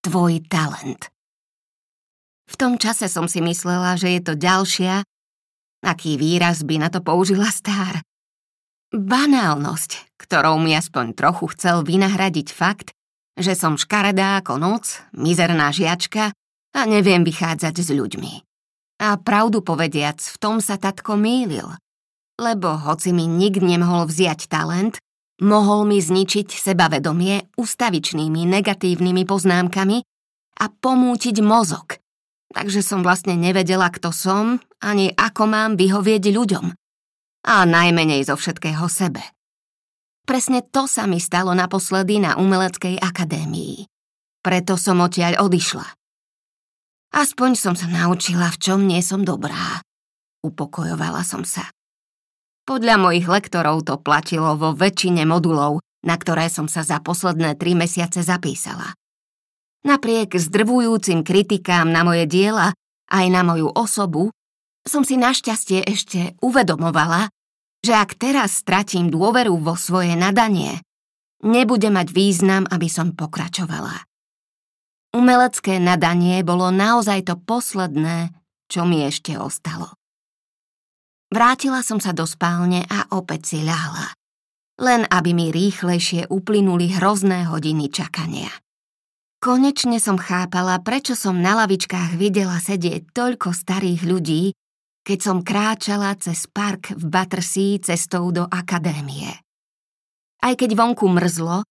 Tvoj 0.00 0.40
talent. 0.48 1.12
V 2.46 2.54
tom 2.54 2.78
čase 2.78 3.10
som 3.10 3.26
si 3.26 3.42
myslela, 3.42 3.98
že 3.98 4.16
je 4.16 4.20
to 4.22 4.34
ďalšia, 4.38 5.02
aký 5.82 6.18
výraz 6.18 6.62
by 6.62 6.82
na 6.82 6.88
to 6.90 7.02
použila 7.02 7.50
stár. 7.50 8.02
Banálnosť, 8.94 10.18
ktorou 10.18 10.62
mi 10.62 10.72
aspoň 10.78 11.18
trochu 11.18 11.50
chcel 11.58 11.82
vynahradiť 11.82 12.48
fakt, 12.54 12.94
že 13.36 13.52
som 13.58 13.76
škaredá 13.76 14.40
ako 14.40 14.56
noc, 14.56 15.02
mizerná 15.12 15.74
žiačka 15.74 16.32
a 16.72 16.80
neviem 16.86 17.26
vychádzať 17.26 17.74
s 17.82 17.90
ľuďmi. 17.92 18.32
A 18.96 19.20
pravdu 19.20 19.60
povediac, 19.60 20.22
v 20.22 20.36
tom 20.40 20.62
sa 20.64 20.80
tatko 20.80 21.20
mýlil. 21.20 21.68
Lebo 22.40 22.78
hoci 22.80 23.12
mi 23.12 23.28
nik 23.28 23.60
nemohol 23.60 24.08
vziať 24.08 24.48
talent, 24.48 24.96
mohol 25.44 25.84
mi 25.84 26.00
zničiť 26.00 26.48
sebavedomie 26.48 27.52
ustavičnými 27.60 28.48
negatívnymi 28.48 29.22
poznámkami 29.28 29.98
a 30.56 30.64
pomútiť 30.72 31.36
mozog. 31.44 32.00
Takže 32.56 32.80
som 32.80 33.04
vlastne 33.04 33.36
nevedela, 33.36 33.92
kto 33.92 34.16
som, 34.16 34.64
ani 34.80 35.12
ako 35.12 35.44
mám 35.44 35.76
vyhovieť 35.76 36.32
ľuďom. 36.32 36.72
A 37.44 37.68
najmenej 37.68 38.24
zo 38.24 38.40
všetkého 38.40 38.88
sebe. 38.88 39.20
Presne 40.24 40.64
to 40.64 40.88
sa 40.88 41.04
mi 41.04 41.20
stalo 41.20 41.52
naposledy 41.52 42.16
na 42.16 42.40
Umeleckej 42.40 42.96
akadémii. 42.96 43.84
Preto 44.40 44.80
som 44.80 45.04
odtiaľ 45.04 45.44
odišla. 45.44 45.84
Aspoň 47.12 47.60
som 47.60 47.74
sa 47.76 47.92
naučila, 47.92 48.48
v 48.48 48.58
čom 48.58 48.88
nie 48.88 49.04
som 49.04 49.20
dobrá. 49.20 49.84
Upokojovala 50.40 51.28
som 51.28 51.44
sa. 51.44 51.68
Podľa 52.64 52.96
mojich 52.98 53.28
lektorov 53.28 53.84
to 53.84 54.00
platilo 54.00 54.56
vo 54.56 54.72
väčšine 54.72 55.28
modulov, 55.28 55.84
na 56.02 56.16
ktoré 56.16 56.48
som 56.48 56.66
sa 56.66 56.82
za 56.82 57.04
posledné 57.04 57.54
tri 57.60 57.76
mesiace 57.76 58.24
zapísala. 58.24 58.96
Napriek 59.86 60.34
zdrvujúcim 60.34 61.22
kritikám 61.22 61.86
na 61.94 62.02
moje 62.02 62.26
diela 62.26 62.74
aj 63.06 63.26
na 63.30 63.46
moju 63.46 63.70
osobu, 63.70 64.34
som 64.82 65.06
si 65.06 65.14
našťastie 65.14 65.86
ešte 65.86 66.34
uvedomovala, 66.42 67.30
že 67.86 67.94
ak 67.94 68.18
teraz 68.18 68.58
stratím 68.58 69.14
dôveru 69.14 69.54
vo 69.62 69.78
svoje 69.78 70.18
nadanie, 70.18 70.82
nebude 71.46 71.86
mať 71.86 72.10
význam, 72.10 72.66
aby 72.66 72.90
som 72.90 73.14
pokračovala. 73.14 74.02
Umelecké 75.14 75.78
nadanie 75.78 76.42
bolo 76.42 76.74
naozaj 76.74 77.22
to 77.22 77.38
posledné, 77.38 78.34
čo 78.66 78.82
mi 78.82 79.06
ešte 79.06 79.38
ostalo. 79.38 79.94
Vrátila 81.30 81.86
som 81.86 82.02
sa 82.02 82.10
do 82.10 82.26
spálne 82.26 82.82
a 82.90 83.06
opäť 83.14 83.54
si 83.54 83.58
ľahla. 83.62 84.18
Len 84.82 85.06
aby 85.06 85.30
mi 85.30 85.54
rýchlejšie 85.54 86.26
uplynuli 86.26 86.90
hrozné 86.90 87.46
hodiny 87.46 87.86
čakania. 87.86 88.50
Konečne 89.46 90.02
som 90.02 90.18
chápala, 90.18 90.82
prečo 90.82 91.14
som 91.14 91.38
na 91.38 91.54
lavičkách 91.54 92.18
videla 92.18 92.58
sedieť 92.58 93.14
toľko 93.14 93.54
starých 93.54 94.02
ľudí, 94.02 94.50
keď 95.06 95.18
som 95.22 95.46
kráčala 95.46 96.18
cez 96.18 96.50
park 96.50 96.90
v 96.90 97.06
Battersea 97.06 97.78
cestou 97.78 98.34
do 98.34 98.42
akadémie. 98.50 99.30
Aj 100.42 100.50
keď 100.58 100.74
vonku 100.74 101.06
mrzlo, 101.06 101.62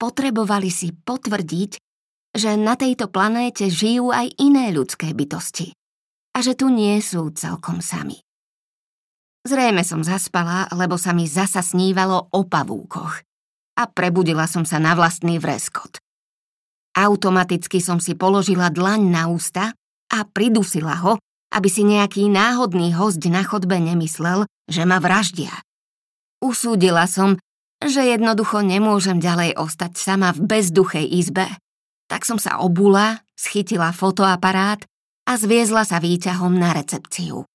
potrebovali 0.00 0.72
si 0.72 0.96
potvrdiť, 0.96 1.76
že 2.32 2.56
na 2.56 2.80
tejto 2.80 3.12
planéte 3.12 3.68
žijú 3.68 4.08
aj 4.08 4.32
iné 4.40 4.72
ľudské 4.72 5.12
bytosti 5.12 5.76
a 6.32 6.40
že 6.40 6.56
tu 6.56 6.72
nie 6.72 6.96
sú 7.04 7.28
celkom 7.36 7.84
sami. 7.84 8.24
Zrejme 9.44 9.84
som 9.84 10.00
zaspala, 10.00 10.64
lebo 10.72 10.96
sa 10.96 11.12
mi 11.12 11.28
zasa 11.28 11.60
snívalo 11.60 12.32
o 12.32 12.40
pavúkoch 12.48 13.20
a 13.76 13.84
prebudila 13.84 14.48
som 14.48 14.64
sa 14.64 14.80
na 14.80 14.96
vlastný 14.96 15.36
vreskot. 15.36 16.00
Automaticky 16.98 17.78
som 17.78 18.02
si 18.02 18.18
položila 18.18 18.74
dlaň 18.74 19.00
na 19.06 19.30
ústa 19.30 19.70
a 20.10 20.18
pridusila 20.26 20.98
ho, 21.06 21.22
aby 21.54 21.70
si 21.70 21.86
nejaký 21.86 22.26
náhodný 22.26 22.90
host 22.98 23.22
na 23.30 23.46
chodbe 23.46 23.78
nemyslel, 23.78 24.50
že 24.66 24.82
ma 24.82 24.98
vraždia. 24.98 25.54
Usúdila 26.42 27.06
som, 27.06 27.38
že 27.78 28.02
jednoducho 28.02 28.66
nemôžem 28.66 29.22
ďalej 29.22 29.54
ostať 29.54 29.94
sama 29.94 30.34
v 30.34 30.50
bezduchej 30.50 31.06
izbe. 31.06 31.46
Tak 32.10 32.26
som 32.26 32.42
sa 32.42 32.58
obula, 32.58 33.22
schytila 33.38 33.94
fotoaparát 33.94 34.82
a 35.30 35.38
zviezla 35.38 35.86
sa 35.86 36.02
výťahom 36.02 36.50
na 36.50 36.74
recepciu. 36.74 37.46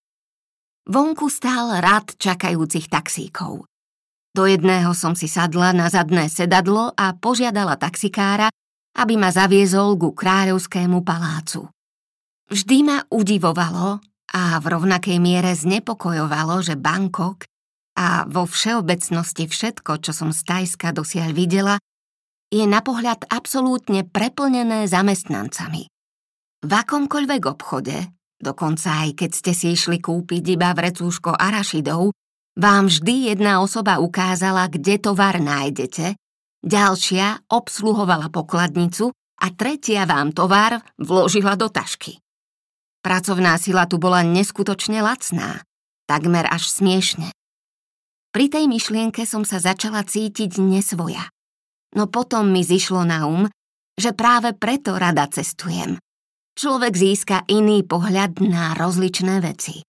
Vonku 0.88 1.28
stál 1.28 1.84
rad 1.84 2.16
čakajúcich 2.16 2.88
taxíkov. 2.88 3.68
Do 4.32 4.44
jedného 4.48 4.96
som 4.96 5.20
si 5.20 5.28
sadla 5.28 5.76
na 5.76 5.92
zadné 5.92 6.32
sedadlo 6.32 6.96
a 6.96 7.12
požiadala 7.12 7.76
taxikára, 7.76 8.48
aby 8.94 9.18
ma 9.18 9.34
zaviezol 9.34 9.98
ku 9.98 10.14
kráľovskému 10.14 11.02
palácu. 11.02 11.70
Vždy 12.50 12.78
ma 12.86 12.98
udivovalo 13.10 13.98
a 14.34 14.42
v 14.62 14.66
rovnakej 14.66 15.18
miere 15.18 15.54
znepokojovalo, 15.58 16.62
že 16.62 16.78
Bangkok 16.78 17.50
a 17.98 18.26
vo 18.26 18.46
všeobecnosti 18.50 19.46
všetko, 19.50 20.02
čo 20.02 20.12
som 20.14 20.30
z 20.34 20.42
Tajska 20.46 20.94
dosiaľ 20.94 21.34
videla, 21.34 21.76
je 22.54 22.66
na 22.70 22.86
pohľad 22.86 23.26
absolútne 23.34 24.06
preplnené 24.06 24.86
zamestnancami. 24.86 25.90
V 26.64 26.72
akomkoľvek 26.72 27.44
obchode, 27.50 27.98
dokonca 28.38 29.10
aj 29.10 29.10
keď 29.18 29.32
ste 29.34 29.52
si 29.58 29.74
išli 29.74 29.98
kúpiť 29.98 30.54
iba 30.54 30.70
vrecúško 30.74 31.34
arašidov, 31.34 32.14
vám 32.54 32.86
vždy 32.86 33.34
jedna 33.34 33.66
osoba 33.66 33.98
ukázala, 33.98 34.70
kde 34.70 35.02
tovar 35.02 35.42
nájdete, 35.42 36.14
ďalšia 36.64 37.52
obsluhovala 37.52 38.32
pokladnicu 38.32 39.12
a 39.44 39.48
tretia 39.52 40.08
vám 40.08 40.32
tovar 40.32 40.80
vložila 40.96 41.60
do 41.60 41.68
tašky. 41.68 42.18
Pracovná 43.04 43.60
sila 43.60 43.84
tu 43.84 44.00
bola 44.00 44.24
neskutočne 44.24 45.04
lacná, 45.04 45.68
takmer 46.08 46.48
až 46.48 46.72
smiešne. 46.72 47.36
Pri 48.32 48.50
tej 48.50 48.66
myšlienke 48.72 49.28
som 49.28 49.44
sa 49.44 49.60
začala 49.60 50.02
cítiť 50.08 50.58
nesvoja. 50.58 51.28
No 51.94 52.10
potom 52.10 52.50
mi 52.50 52.66
zišlo 52.66 53.06
na 53.06 53.30
um, 53.30 53.46
že 53.94 54.16
práve 54.18 54.58
preto 54.58 54.98
rada 54.98 55.30
cestujem. 55.30 56.02
Človek 56.58 56.94
získa 56.98 57.38
iný 57.50 57.86
pohľad 57.86 58.42
na 58.42 58.74
rozličné 58.74 59.42
veci. 59.42 59.86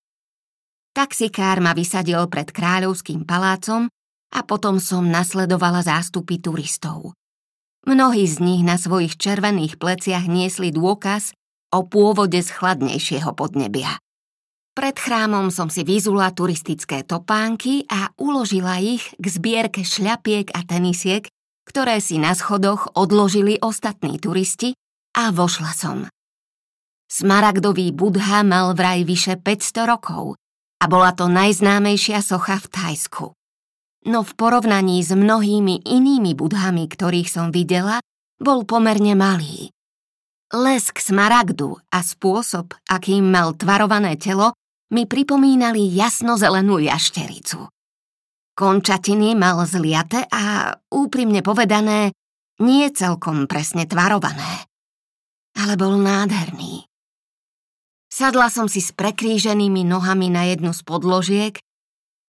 Taxikár 0.92 1.64
ma 1.64 1.72
vysadil 1.72 2.20
pred 2.28 2.48
kráľovským 2.52 3.24
palácom 3.24 3.88
a 4.34 4.42
potom 4.42 4.82
som 4.82 5.06
nasledovala 5.06 5.86
zástupy 5.86 6.42
turistov. 6.42 7.14
Mnohí 7.86 8.26
z 8.26 8.42
nich 8.42 8.62
na 8.66 8.74
svojich 8.74 9.14
červených 9.14 9.78
pleciach 9.78 10.26
niesli 10.26 10.74
dôkaz 10.74 11.36
o 11.70 11.86
pôvode 11.86 12.42
z 12.42 12.50
chladnejšieho 12.50 13.30
podnebia. 13.36 14.00
Pred 14.74 14.96
chrámom 14.98 15.54
som 15.54 15.70
si 15.70 15.86
vyzula 15.86 16.34
turistické 16.34 17.06
topánky 17.06 17.86
a 17.86 18.10
uložila 18.18 18.82
ich 18.82 19.14
k 19.22 19.24
zbierke 19.30 19.86
šľapiek 19.86 20.50
a 20.50 20.66
tenisiek, 20.66 21.30
ktoré 21.62 22.02
si 22.02 22.18
na 22.18 22.34
schodoch 22.34 22.90
odložili 22.98 23.62
ostatní 23.62 24.18
turisti 24.18 24.74
a 25.14 25.30
vošla 25.30 25.72
som. 25.78 25.98
Smaragdový 27.06 27.94
budha 27.94 28.42
mal 28.42 28.74
vraj 28.74 29.06
vyše 29.06 29.38
500 29.38 29.86
rokov 29.86 30.34
a 30.82 30.84
bola 30.90 31.14
to 31.14 31.30
najznámejšia 31.30 32.18
socha 32.18 32.58
v 32.58 32.66
Thajsku. 32.74 33.26
No 34.04 34.20
v 34.20 34.32
porovnaní 34.36 35.00
s 35.00 35.16
mnohými 35.16 35.80
inými 35.80 36.36
budhami, 36.36 36.84
ktorých 36.92 37.28
som 37.28 37.48
videla, 37.48 38.04
bol 38.36 38.68
pomerne 38.68 39.16
malý. 39.16 39.72
Lesk 40.52 41.00
smaragdu 41.00 41.80
a 41.88 42.04
spôsob, 42.04 42.76
akým 42.84 43.24
mal 43.24 43.56
tvarované 43.56 44.20
telo, 44.20 44.52
mi 44.92 45.08
pripomínali 45.08 45.88
jasnozelenú 45.88 46.84
jaštericu. 46.84 47.64
Končatiny 48.54 49.34
mal 49.34 49.64
zliate 49.66 50.28
a 50.30 50.70
úprimne 50.92 51.42
povedané, 51.42 52.14
nie 52.62 52.86
celkom 52.94 53.50
presne 53.50 53.88
tvarované. 53.88 54.68
Ale 55.58 55.74
bol 55.74 55.98
nádherný. 55.98 56.86
Sadla 58.06 58.46
som 58.46 58.70
si 58.70 58.78
s 58.78 58.94
prekríženými 58.94 59.82
nohami 59.82 60.30
na 60.30 60.46
jednu 60.46 60.70
z 60.70 60.86
podložiek 60.86 61.58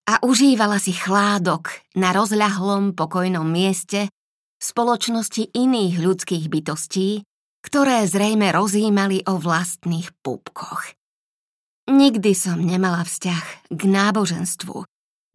a 0.05 0.21
užívala 0.21 0.77
si 0.77 0.93
chládok 0.93 1.73
na 1.97 2.13
rozľahlom 2.13 2.93
pokojnom 2.93 3.45
mieste 3.45 4.07
v 4.55 4.63
spoločnosti 4.63 5.51
iných 5.51 5.97
ľudských 5.97 6.45
bytostí, 6.45 7.25
ktoré 7.65 8.05
zrejme 8.05 8.53
rozímali 8.53 9.25
o 9.25 9.41
vlastných 9.41 10.13
pupkoch. 10.21 10.93
Nikdy 11.89 12.31
som 12.37 12.61
nemala 12.61 13.01
vzťah 13.05 13.73
k 13.73 13.81
náboženstvu, 13.85 14.77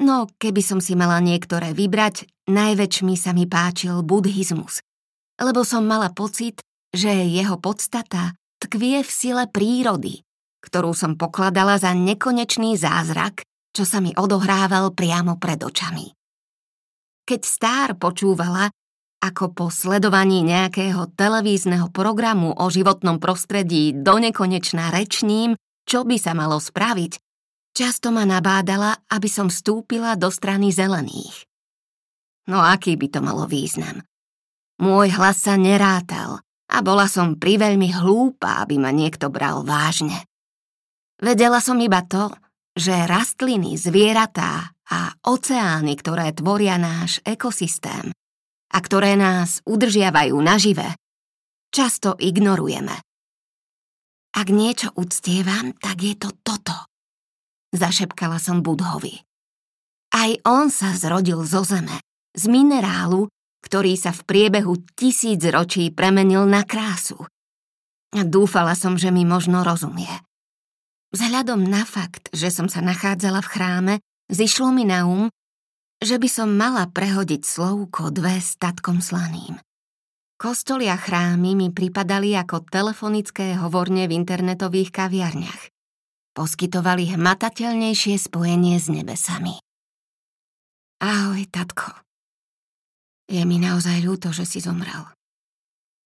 no 0.02 0.16
keby 0.38 0.62
som 0.62 0.78
si 0.78 0.94
mala 0.94 1.18
niektoré 1.18 1.74
vybrať, 1.74 2.30
najväčšmi 2.50 3.14
sa 3.18 3.34
mi 3.34 3.46
páčil 3.50 4.02
buddhizmus, 4.06 4.82
lebo 5.42 5.66
som 5.66 5.86
mala 5.86 6.10
pocit, 6.10 6.62
že 6.90 7.10
jeho 7.10 7.58
podstata 7.58 8.34
tkvie 8.62 9.02
v 9.02 9.10
sile 9.10 9.44
prírody, 9.46 10.22
ktorú 10.62 10.94
som 10.94 11.14
pokladala 11.14 11.78
za 11.78 11.94
nekonečný 11.94 12.74
zázrak, 12.74 13.46
čo 13.70 13.86
sa 13.86 14.02
mi 14.02 14.10
odohrával 14.14 14.92
priamo 14.94 15.38
pred 15.38 15.62
očami. 15.62 16.10
Keď 17.26 17.40
Star 17.46 17.88
počúvala, 17.94 18.70
ako 19.20 19.52
po 19.52 19.66
sledovaní 19.68 20.40
nejakého 20.42 21.12
televízneho 21.12 21.92
programu 21.92 22.56
o 22.56 22.66
životnom 22.72 23.20
prostredí 23.20 23.92
do 23.92 24.16
nekonečná 24.16 24.88
rečním, 24.90 25.54
čo 25.84 26.08
by 26.08 26.16
sa 26.16 26.32
malo 26.32 26.56
spraviť, 26.56 27.20
často 27.76 28.10
ma 28.10 28.24
nabádala, 28.24 28.96
aby 29.12 29.28
som 29.28 29.52
vstúpila 29.52 30.16
do 30.16 30.32
strany 30.32 30.72
zelených. 30.72 31.44
No 32.48 32.64
aký 32.64 32.96
by 32.96 33.06
to 33.12 33.20
malo 33.20 33.44
význam? 33.44 34.02
Môj 34.80 35.12
hlas 35.14 35.44
sa 35.44 35.60
nerátal 35.60 36.40
a 36.72 36.76
bola 36.80 37.04
som 37.04 37.36
priveľmi 37.36 37.92
hlúpa, 37.92 38.64
aby 38.64 38.80
ma 38.80 38.88
niekto 38.90 39.28
bral 39.28 39.60
vážne. 39.60 40.24
Vedela 41.20 41.60
som 41.60 41.76
iba 41.84 42.00
to, 42.00 42.32
že 42.80 43.04
rastliny, 43.04 43.76
zvieratá 43.76 44.72
a 44.88 45.12
oceány, 45.28 45.92
ktoré 46.00 46.32
tvoria 46.32 46.80
náš 46.80 47.20
ekosystém 47.28 48.08
a 48.72 48.78
ktoré 48.80 49.20
nás 49.20 49.60
udržiavajú 49.68 50.34
nažive, 50.40 50.96
často 51.68 52.16
ignorujeme. 52.16 52.96
Ak 54.32 54.48
niečo 54.48 54.94
uctievam, 54.96 55.76
tak 55.76 56.00
je 56.00 56.14
to 56.16 56.32
toto. 56.40 56.74
Zašepkala 57.76 58.40
som 58.40 58.64
Budhovi. 58.64 59.20
Aj 60.10 60.30
on 60.48 60.72
sa 60.72 60.96
zrodil 60.96 61.44
zo 61.44 61.62
zeme, 61.62 62.02
z 62.34 62.48
minerálu, 62.48 63.30
ktorý 63.62 63.94
sa 63.94 64.10
v 64.10 64.24
priebehu 64.26 64.74
tisíc 64.96 65.38
ročí 65.46 65.92
premenil 65.92 66.48
na 66.48 66.64
krásu. 66.64 67.28
Dúfala 68.10 68.74
som, 68.74 68.98
že 68.98 69.14
mi 69.14 69.22
možno 69.22 69.62
rozumie. 69.62 70.10
Vzhľadom 71.10 71.66
na 71.66 71.82
fakt, 71.82 72.30
že 72.30 72.54
som 72.54 72.70
sa 72.70 72.78
nachádzala 72.78 73.42
v 73.42 73.50
chráme, 73.50 73.94
zišlo 74.30 74.70
mi 74.70 74.86
na 74.86 75.10
um, 75.10 75.26
že 75.98 76.16
by 76.22 76.28
som 76.30 76.54
mala 76.54 76.86
prehodiť 76.86 77.42
slovko 77.42 78.14
dve 78.14 78.38
statkom 78.38 79.02
slaným. 79.02 79.58
Kostoly 80.40 80.88
a 80.88 80.96
chrámy 80.96 81.52
mi 81.52 81.68
pripadali 81.68 82.32
ako 82.32 82.64
telefonické 82.64 83.58
hovorne 83.60 84.08
v 84.08 84.16
internetových 84.16 84.88
kaviarniach. 84.88 85.68
Poskytovali 86.32 87.12
hmatateľnejšie 87.12 88.16
spojenie 88.16 88.80
s 88.80 88.88
nebesami. 88.88 89.60
Ahoj, 91.04 91.44
tatko. 91.52 91.92
Je 93.28 93.42
mi 93.44 93.60
naozaj 93.60 94.00
ľúto, 94.00 94.32
že 94.32 94.48
si 94.48 94.64
zomrel. 94.64 95.04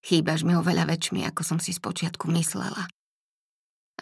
Chýbaš 0.03 0.43
mi 0.43 0.59
oveľa 0.59 0.90
väčšmi, 0.90 1.23
ako 1.31 1.40
som 1.47 1.59
si 1.62 1.71
spočiatku 1.71 2.27
myslela. 2.35 2.90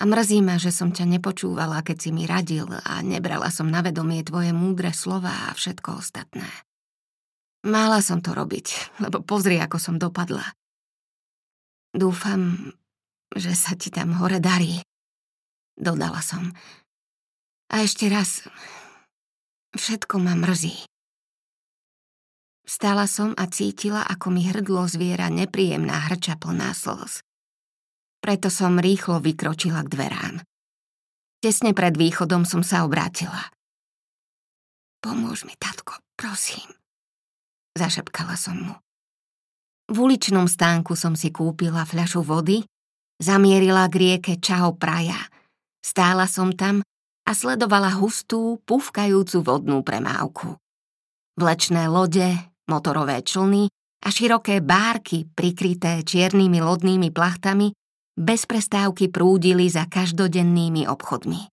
A 0.00 0.08
mrzí 0.08 0.40
ma, 0.40 0.56
že 0.56 0.72
som 0.72 0.88
ťa 0.88 1.04
nepočúvala, 1.04 1.84
keď 1.84 1.96
si 2.00 2.10
mi 2.16 2.24
radil 2.24 2.64
a 2.64 3.04
nebrala 3.04 3.52
som 3.52 3.68
na 3.68 3.84
vedomie 3.84 4.24
tvoje 4.24 4.56
múdre 4.56 4.96
slova 4.96 5.52
a 5.52 5.56
všetko 5.56 6.00
ostatné. 6.00 6.48
Mala 7.62 8.00
som 8.00 8.24
to 8.24 8.32
robiť, 8.32 8.98
lebo 9.04 9.20
pozri, 9.22 9.60
ako 9.60 9.76
som 9.78 9.94
dopadla. 10.00 10.42
Dúfam, 11.92 12.72
že 13.36 13.52
sa 13.52 13.76
ti 13.76 13.92
tam 13.92 14.16
hore 14.16 14.40
darí. 14.40 14.80
Dodala 15.76 16.24
som. 16.24 16.50
A 17.68 17.84
ešte 17.84 18.08
raz, 18.08 18.48
všetko 19.76 20.20
ma 20.20 20.32
mrzí. 20.36 20.88
Vstala 22.62 23.04
som 23.10 23.36
a 23.36 23.44
cítila, 23.50 24.06
ako 24.06 24.32
mi 24.32 24.48
hrdlo 24.48 24.88
zviera 24.88 25.28
nepríjemná 25.28 26.08
hrča 26.08 26.38
plná 26.40 26.72
slz. 26.72 27.20
Preto 28.22 28.54
som 28.54 28.78
rýchlo 28.78 29.18
vykročila 29.18 29.82
k 29.82 29.92
dverám. 29.98 30.34
Tesne 31.42 31.74
pred 31.74 31.98
východom 31.98 32.46
som 32.46 32.62
sa 32.62 32.86
obrátila. 32.86 33.50
Pomôž 35.02 35.42
mi, 35.42 35.58
tatko, 35.58 35.98
prosím. 36.14 36.70
Zašepkala 37.74 38.38
som 38.38 38.62
mu. 38.62 38.74
V 39.90 39.96
uličnom 40.06 40.46
stánku 40.46 40.94
som 40.94 41.18
si 41.18 41.34
kúpila 41.34 41.82
fľašu 41.82 42.22
vody, 42.22 42.62
zamierila 43.18 43.90
k 43.90 43.94
rieke 43.98 44.34
Čao 44.38 44.78
Praja. 44.78 45.18
Stála 45.82 46.30
som 46.30 46.54
tam 46.54 46.86
a 47.26 47.30
sledovala 47.34 47.98
hustú, 47.98 48.62
púvkajúcu 48.62 49.42
vodnú 49.42 49.82
premávku. 49.82 50.54
Vlečné 51.34 51.90
lode, 51.90 52.38
motorové 52.70 53.18
člny 53.26 53.66
a 54.06 54.08
široké 54.14 54.62
bárky 54.62 55.26
prikryté 55.26 56.06
čiernymi 56.06 56.62
lodnými 56.62 57.10
plachtami 57.10 57.74
bez 58.18 58.44
prestávky 58.44 59.08
prúdili 59.08 59.72
za 59.72 59.88
každodennými 59.88 60.84
obchodmi. 60.88 61.48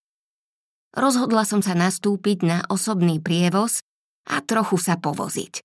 Rozhodla 0.94 1.46
som 1.46 1.64
sa 1.64 1.78
nastúpiť 1.78 2.38
na 2.44 2.60
osobný 2.68 3.22
prievoz 3.22 3.80
a 4.28 4.42
trochu 4.44 4.76
sa 4.82 4.98
povoziť. 4.98 5.62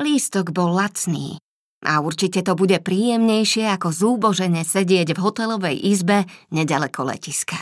Lístok 0.00 0.52
bol 0.52 0.72
lacný 0.76 1.36
a 1.84 2.00
určite 2.00 2.40
to 2.40 2.56
bude 2.56 2.80
príjemnejšie 2.80 3.68
ako 3.68 3.92
zúbožene 3.92 4.64
sedieť 4.64 5.12
v 5.12 5.22
hotelovej 5.22 5.76
izbe 5.76 6.24
nedaleko 6.48 7.04
letiska. 7.04 7.58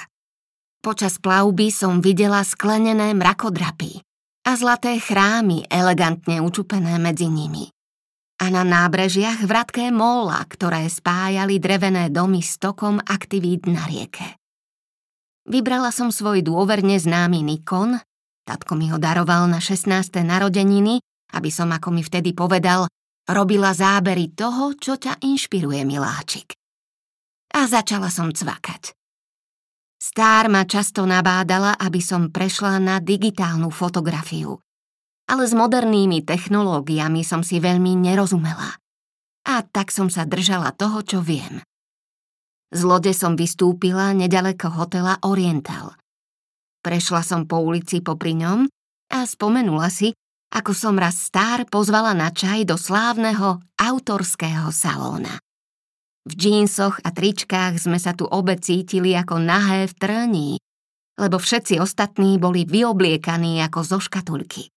Počas 0.84 1.18
plavby 1.18 1.72
som 1.72 2.04
videla 2.04 2.44
sklenené 2.44 3.16
mrakodrapy 3.16 4.04
a 4.44 4.52
zlaté 4.54 5.00
chrámy 5.00 5.64
elegantne 5.72 6.44
učupené 6.44 7.00
medzi 7.00 7.26
nimi. 7.32 7.73
A 8.42 8.50
na 8.50 8.66
nábrežiach 8.66 9.46
vratké 9.46 9.94
móla, 9.94 10.42
ktoré 10.50 10.90
spájali 10.90 11.62
drevené 11.62 12.10
domy 12.10 12.42
s 12.42 12.58
tokom 12.58 12.98
aktivít 12.98 13.70
na 13.70 13.86
rieke. 13.86 14.38
Vybrala 15.44 15.92
som 15.92 16.08
svoj 16.08 16.40
dôverne 16.40 16.96
známy 16.96 17.44
Nikon, 17.44 18.00
tatko 18.48 18.74
mi 18.74 18.88
ho 18.88 18.98
daroval 18.98 19.46
na 19.46 19.60
16. 19.60 20.24
narodeniny, 20.24 20.98
aby 21.36 21.50
som, 21.52 21.68
ako 21.68 21.92
mi 21.92 22.00
vtedy 22.00 22.32
povedal, 22.32 22.88
robila 23.28 23.76
zábery 23.76 24.32
toho, 24.32 24.72
čo 24.72 24.96
ťa 24.96 25.20
inšpiruje, 25.20 25.84
miláčik. 25.84 26.56
A 27.54 27.68
začala 27.68 28.08
som 28.08 28.32
cvakať. 28.32 28.96
Stár 30.00 30.52
ma 30.52 30.64
často 30.68 31.04
nabádala, 31.04 31.76
aby 31.80 32.00
som 32.00 32.28
prešla 32.28 32.76
na 32.80 33.00
digitálnu 33.00 33.68
fotografiu. 33.72 34.63
Ale 35.24 35.48
s 35.48 35.56
modernými 35.56 36.20
technológiami 36.20 37.24
som 37.24 37.40
si 37.40 37.56
veľmi 37.62 37.96
nerozumela. 37.96 38.76
A 39.44 39.64
tak 39.64 39.92
som 39.92 40.12
sa 40.12 40.28
držala 40.28 40.72
toho, 40.76 41.00
čo 41.00 41.18
viem. 41.24 41.64
Z 42.74 42.82
lode 42.82 43.14
som 43.14 43.38
vystúpila 43.38 44.10
nedaleko 44.12 44.66
hotela 44.72 45.22
Oriental. 45.22 45.94
Prešla 46.82 47.22
som 47.22 47.48
po 47.48 47.62
ulici 47.62 48.02
popri 48.02 48.36
ňom 48.36 48.66
a 49.14 49.18
spomenula 49.24 49.88
si, 49.88 50.12
ako 50.52 50.74
som 50.74 50.98
raz 50.98 51.16
star 51.16 51.64
pozvala 51.70 52.12
na 52.12 52.34
čaj 52.34 52.66
do 52.66 52.74
slávneho 52.74 53.62
autorského 53.78 54.74
salóna. 54.74 55.38
V 56.24 56.32
džínsoch 56.34 57.04
a 57.04 57.14
tričkách 57.14 57.78
sme 57.78 58.00
sa 58.00 58.16
tu 58.16 58.26
obe 58.26 58.58
cítili 58.58 59.14
ako 59.14 59.38
nahé 59.38 59.86
v 59.86 59.94
trní, 59.94 60.50
lebo 61.14 61.38
všetci 61.38 61.78
ostatní 61.78 62.42
boli 62.42 62.66
vyobliekaní 62.66 63.62
ako 63.62 63.80
zo 63.86 63.98
škatulky. 64.02 64.73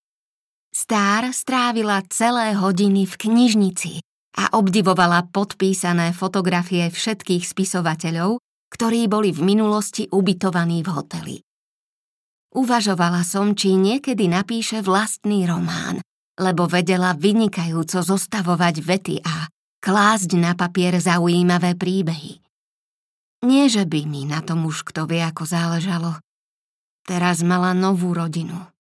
Star 0.78 1.34
strávila 1.34 2.06
celé 2.06 2.54
hodiny 2.54 3.10
v 3.10 3.14
knižnici 3.18 3.98
a 4.38 4.54
obdivovala 4.54 5.26
podpísané 5.34 6.14
fotografie 6.14 6.94
všetkých 6.94 7.50
spisovateľov, 7.50 8.38
ktorí 8.70 9.10
boli 9.10 9.34
v 9.34 9.42
minulosti 9.42 10.06
ubytovaní 10.06 10.86
v 10.86 10.90
hoteli. 10.94 11.36
Uvažovala 12.54 13.26
som, 13.26 13.58
či 13.58 13.74
niekedy 13.74 14.30
napíše 14.30 14.86
vlastný 14.86 15.50
román, 15.50 15.98
lebo 16.38 16.70
vedela 16.70 17.18
vynikajúco 17.18 17.98
zostavovať 18.06 18.76
vety 18.78 19.26
a 19.26 19.50
klásť 19.82 20.38
na 20.38 20.54
papier 20.54 21.02
zaujímavé 21.02 21.74
príbehy. 21.74 22.38
Nie, 23.50 23.66
že 23.66 23.90
by 23.90 24.06
mi 24.06 24.30
na 24.30 24.46
tom 24.46 24.70
už 24.70 24.86
kto 24.86 25.10
vie, 25.10 25.26
ako 25.26 25.42
záležalo. 25.42 26.22
Teraz 27.02 27.42
mala 27.42 27.74
novú 27.74 28.14
rodinu. 28.14 28.77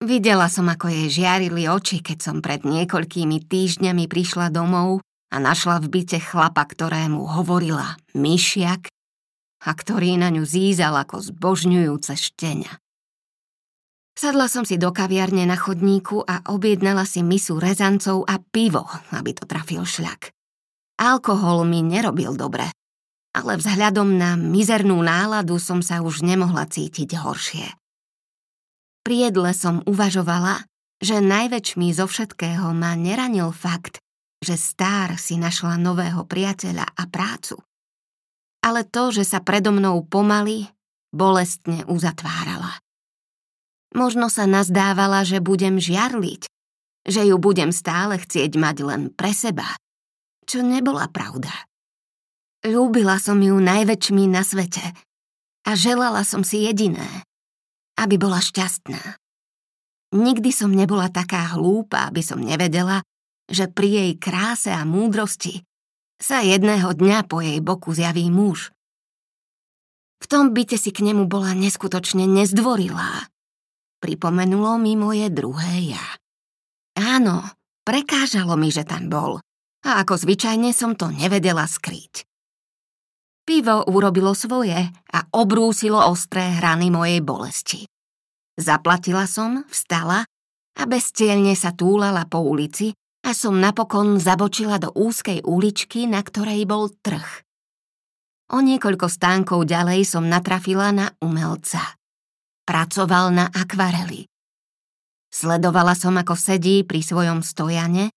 Videla 0.00 0.48
som, 0.48 0.64
ako 0.64 0.88
jej 0.88 1.08
žiarili 1.12 1.68
oči, 1.68 2.00
keď 2.00 2.18
som 2.24 2.36
pred 2.40 2.64
niekoľkými 2.64 3.44
týždňami 3.44 4.08
prišla 4.08 4.48
domov 4.48 5.04
a 5.28 5.36
našla 5.36 5.76
v 5.84 5.92
byte 5.92 6.16
chlapa, 6.24 6.64
ktorému 6.64 7.20
hovorila 7.20 8.00
myšiak 8.16 8.88
a 9.60 9.70
ktorý 9.76 10.16
na 10.16 10.32
ňu 10.32 10.48
zízal 10.48 10.96
ako 10.96 11.20
zbožňujúce 11.20 12.16
štenia. 12.16 12.80
Sadla 14.16 14.48
som 14.48 14.64
si 14.64 14.80
do 14.80 14.88
kaviarne 14.88 15.44
na 15.44 15.60
chodníku 15.60 16.24
a 16.24 16.48
objednala 16.48 17.04
si 17.04 17.20
misu 17.20 17.60
rezancov 17.60 18.24
a 18.24 18.40
pivo, 18.40 18.88
aby 19.12 19.36
to 19.36 19.44
trafil 19.44 19.84
šľak. 19.84 20.32
Alkohol 20.96 21.68
mi 21.68 21.84
nerobil 21.84 22.36
dobre, 22.40 22.72
ale 23.36 23.52
vzhľadom 23.60 24.16
na 24.16 24.32
mizernú 24.36 24.96
náladu 25.00 25.60
som 25.60 25.84
sa 25.84 26.00
už 26.00 26.24
nemohla 26.24 26.64
cítiť 26.64 27.20
horšie. 27.20 27.79
Pri 29.10 29.26
jedle 29.26 29.50
som 29.58 29.82
uvažovala, 29.90 30.70
že 31.02 31.18
najväčšmi 31.18 31.90
zo 31.90 32.06
všetkého 32.06 32.70
ma 32.70 32.94
neranil 32.94 33.50
fakt, 33.50 33.98
že 34.38 34.54
Star 34.54 35.18
si 35.18 35.34
našla 35.34 35.82
nového 35.82 36.22
priateľa 36.22 36.86
a 36.94 37.02
prácu. 37.10 37.58
Ale 38.62 38.86
to, 38.86 39.10
že 39.10 39.26
sa 39.26 39.42
predo 39.42 39.74
mnou 39.74 40.06
pomaly, 40.06 40.70
bolestne 41.10 41.82
uzatvárala. 41.90 42.78
Možno 43.98 44.30
sa 44.30 44.46
nazdávala, 44.46 45.26
že 45.26 45.42
budem 45.42 45.82
žiarliť, 45.82 46.46
že 47.02 47.26
ju 47.26 47.34
budem 47.34 47.74
stále 47.74 48.14
chcieť 48.14 48.54
mať 48.54 48.76
len 48.86 49.02
pre 49.10 49.34
seba 49.34 49.74
čo 50.46 50.66
nebola 50.66 51.06
pravda. 51.10 51.50
Ľúbila 52.66 53.18
som 53.22 53.38
ju 53.42 53.58
najväčšmi 53.58 54.26
na 54.26 54.42
svete 54.42 54.82
a 55.62 55.70
želala 55.78 56.26
som 56.26 56.42
si 56.42 56.66
jediné, 56.66 57.06
aby 57.96 58.14
bola 58.20 58.38
šťastná. 58.38 59.18
Nikdy 60.10 60.50
som 60.50 60.74
nebola 60.74 61.06
taká 61.06 61.54
hlúpa, 61.54 62.10
aby 62.10 62.22
som 62.22 62.42
nevedela, 62.42 63.06
že 63.46 63.70
pri 63.70 63.88
jej 63.88 64.12
kráse 64.18 64.70
a 64.70 64.82
múdrosti 64.82 65.62
sa 66.18 66.42
jedného 66.42 66.90
dňa 66.94 67.26
po 67.30 67.40
jej 67.42 67.58
boku 67.62 67.94
zjaví 67.94 68.26
muž. 68.30 68.74
V 70.20 70.26
tom 70.28 70.52
byte 70.52 70.76
si 70.76 70.92
k 70.92 71.00
nemu 71.00 71.24
bola 71.24 71.56
neskutočne 71.56 72.28
nezdvorilá. 72.28 73.30
Pripomenulo 74.04 74.76
mi 74.76 74.94
moje 74.98 75.32
druhé 75.32 75.96
ja. 75.96 76.06
Áno, 76.98 77.40
prekážalo 77.86 78.58
mi, 78.60 78.68
že 78.68 78.84
tam 78.84 79.08
bol 79.08 79.40
a 79.80 80.04
ako 80.04 80.20
zvyčajne 80.20 80.76
som 80.76 80.92
to 80.92 81.08
nevedela 81.08 81.64
skryť. 81.64 82.29
Pivo 83.50 83.82
urobilo 83.90 84.30
svoje 84.30 84.78
a 85.10 85.26
obrúsilo 85.34 85.98
ostré 85.98 86.54
hrany 86.54 86.86
mojej 86.86 87.18
bolesti. 87.18 87.82
Zaplatila 88.54 89.26
som, 89.26 89.66
vstala 89.66 90.22
a 90.78 90.82
bezcielne 90.86 91.58
sa 91.58 91.74
túlala 91.74 92.30
po 92.30 92.46
ulici 92.46 92.94
a 93.26 93.34
som 93.34 93.58
napokon 93.58 94.22
zabočila 94.22 94.78
do 94.78 94.94
úzkej 94.94 95.42
uličky, 95.42 96.06
na 96.06 96.22
ktorej 96.22 96.62
bol 96.62 96.94
trh. 96.94 97.26
O 98.54 98.62
niekoľko 98.62 99.10
stánkov 99.10 99.66
ďalej 99.66 100.06
som 100.06 100.30
natrafila 100.30 100.94
na 100.94 101.10
umelca. 101.18 101.98
Pracoval 102.62 103.34
na 103.34 103.50
akvareli. 103.50 104.30
Sledovala 105.26 105.98
som, 105.98 106.14
ako 106.14 106.38
sedí 106.38 106.86
pri 106.86 107.02
svojom 107.02 107.42
stojane 107.42 108.14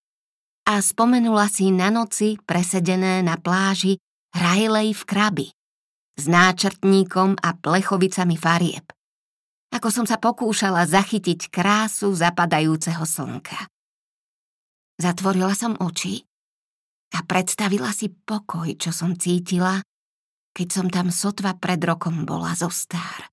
a 0.69 0.77
spomenula 0.77 1.49
si 1.49 1.73
na 1.73 1.89
noci 1.89 2.37
presedené 2.45 3.25
na 3.25 3.33
pláži 3.41 3.97
Rajlej 4.33 4.97
v 4.97 5.03
krabi 5.05 5.47
s 6.17 6.25
náčrtníkom 6.25 7.37
a 7.37 7.53
plechovicami 7.53 8.33
farieb. 8.37 8.85
Ako 9.73 9.89
som 9.89 10.05
sa 10.05 10.21
pokúšala 10.21 10.85
zachytiť 10.85 11.49
krásu 11.49 12.13
zapadajúceho 12.13 13.01
slnka. 13.05 13.69
Zatvorila 15.01 15.57
som 15.57 15.73
oči 15.81 16.21
a 17.13 17.25
predstavila 17.25 17.89
si 17.89 18.13
pokoj, 18.13 18.69
čo 18.77 18.93
som 18.93 19.17
cítila, 19.17 19.81
keď 20.53 20.67
som 20.69 20.87
tam 20.89 21.09
sotva 21.09 21.57
pred 21.57 21.81
rokom 21.81 22.25
bola 22.25 22.53
zo 22.53 22.69
stár. 22.69 23.29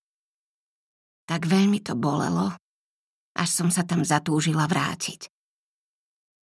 Tak 1.28 1.44
veľmi 1.44 1.84
to 1.84 1.96
bolelo, 1.96 2.56
až 3.36 3.48
som 3.48 3.68
sa 3.68 3.84
tam 3.84 4.04
zatúžila 4.04 4.64
vrátiť. 4.64 5.28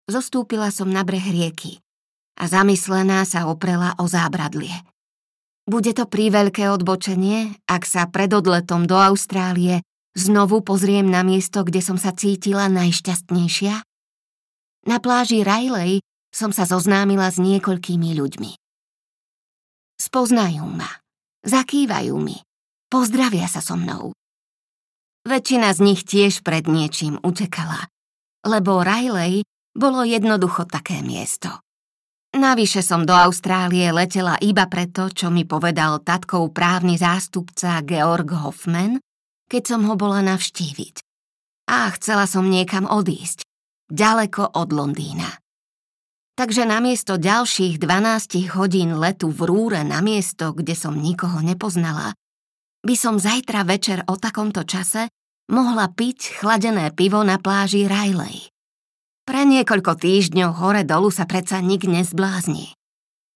Zostúpila 0.08 0.72
som 0.72 0.92
na 0.92 1.04
breh 1.08 1.24
rieky 1.24 1.84
a 2.38 2.44
zamyslená 2.46 3.26
sa 3.26 3.50
oprela 3.50 3.98
o 3.98 4.06
zábradlie. 4.06 4.86
Bude 5.68 5.92
to 5.92 6.08
príveľké 6.08 6.72
odbočenie, 6.72 7.60
ak 7.68 7.84
sa 7.84 8.08
pred 8.08 8.32
odletom 8.32 8.88
do 8.88 8.96
Austrálie 8.96 9.84
znovu 10.16 10.64
pozriem 10.64 11.10
na 11.10 11.28
miesto, 11.28 11.68
kde 11.68 11.84
som 11.84 12.00
sa 12.00 12.16
cítila 12.16 12.72
najšťastnejšia? 12.72 13.84
Na 14.88 14.98
pláži 15.04 15.44
Riley 15.44 16.00
som 16.32 16.56
sa 16.56 16.64
zoznámila 16.64 17.28
s 17.28 17.42
niekoľkými 17.42 18.16
ľuďmi. 18.16 18.52
Spoznajú 20.00 20.64
ma, 20.64 20.88
zakývajú 21.44 22.16
mi, 22.16 22.40
pozdravia 22.88 23.52
sa 23.52 23.60
so 23.60 23.76
mnou. 23.76 24.16
Väčšina 25.28 25.76
z 25.76 25.80
nich 25.84 26.08
tiež 26.08 26.48
pred 26.48 26.72
niečím 26.72 27.20
utekala, 27.20 27.92
lebo 28.48 28.80
Riley 28.80 29.44
bolo 29.76 30.08
jednoducho 30.08 30.64
také 30.64 31.04
miesto. 31.04 31.60
Navyše 32.38 32.86
som 32.86 33.02
do 33.02 33.18
Austrálie 33.18 33.90
letela 33.90 34.38
iba 34.38 34.70
preto, 34.70 35.10
čo 35.10 35.34
mi 35.34 35.42
povedal 35.42 36.06
tatkov 36.06 36.54
právny 36.54 36.94
zástupca 36.94 37.82
Georg 37.82 38.30
Hoffman, 38.30 39.02
keď 39.50 39.64
som 39.66 39.82
ho 39.90 39.98
bola 39.98 40.22
navštíviť. 40.22 41.02
A 41.74 41.90
chcela 41.98 42.30
som 42.30 42.46
niekam 42.46 42.86
odísť. 42.86 43.42
ďaleko 43.90 44.54
od 44.54 44.70
Londýna. 44.70 45.42
Takže 46.38 46.70
namiesto 46.70 47.18
ďalších 47.18 47.82
12 47.82 48.54
hodín 48.54 48.94
letu 48.94 49.34
v 49.34 49.42
rúre 49.48 49.82
na 49.82 50.06
miesto, 50.06 50.54
kde 50.54 50.78
som 50.78 50.94
nikoho 50.94 51.42
nepoznala, 51.42 52.14
by 52.86 52.94
som 52.94 53.18
zajtra 53.18 53.66
večer 53.66 54.06
o 54.06 54.14
takomto 54.14 54.62
čase 54.62 55.10
mohla 55.50 55.90
piť 55.90 56.38
chladené 56.44 56.94
pivo 56.94 57.26
na 57.26 57.42
pláži 57.42 57.90
Riley. 57.90 58.54
Pre 59.28 59.44
niekoľko 59.44 60.00
týždňov 60.00 60.56
hore 60.64 60.88
dolu 60.88 61.12
sa 61.12 61.28
predsa 61.28 61.60
nik 61.60 61.84
nezblázni. 61.84 62.72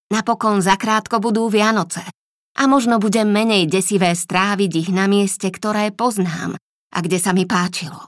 Napokon 0.08 0.64
zakrátko 0.64 1.20
budú 1.20 1.52
Vianoce 1.52 2.08
a 2.56 2.64
možno 2.64 2.96
bude 2.96 3.28
menej 3.28 3.68
desivé 3.68 4.16
stráviť 4.16 4.72
ich 4.88 4.90
na 4.96 5.12
mieste, 5.12 5.52
ktoré 5.52 5.92
poznám 5.92 6.56
a 6.96 6.98
kde 7.04 7.20
sa 7.20 7.36
mi 7.36 7.44
páčilo. 7.44 8.08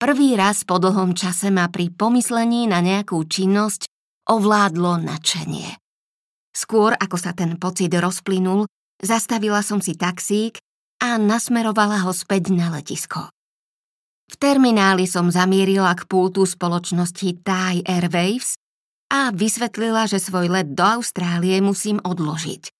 Prvý 0.00 0.40
raz 0.40 0.64
po 0.64 0.80
dlhom 0.80 1.12
čase 1.12 1.52
ma 1.52 1.68
pri 1.68 1.92
pomyslení 1.92 2.64
na 2.64 2.80
nejakú 2.80 3.20
činnosť 3.28 3.84
ovládlo 4.32 5.04
nadšenie. 5.04 5.68
Skôr 6.48 6.96
ako 6.96 7.16
sa 7.20 7.36
ten 7.36 7.60
pocit 7.60 7.92
rozplynul, 7.92 8.64
zastavila 9.04 9.60
som 9.60 9.84
si 9.84 10.00
taxík 10.00 10.56
a 11.04 11.20
nasmerovala 11.20 12.08
ho 12.08 12.12
späť 12.16 12.56
na 12.56 12.72
letisko. 12.72 13.28
V 14.30 14.34
termináli 14.40 15.04
som 15.04 15.28
zamierila 15.28 15.92
k 15.92 16.08
pultu 16.08 16.48
spoločnosti 16.48 17.44
Thai 17.44 17.84
Airwaves 17.84 18.56
a 19.12 19.30
vysvetlila, 19.30 20.08
že 20.08 20.18
svoj 20.18 20.48
let 20.48 20.72
do 20.72 20.82
Austrálie 20.82 21.60
musím 21.60 22.00
odložiť. 22.00 22.72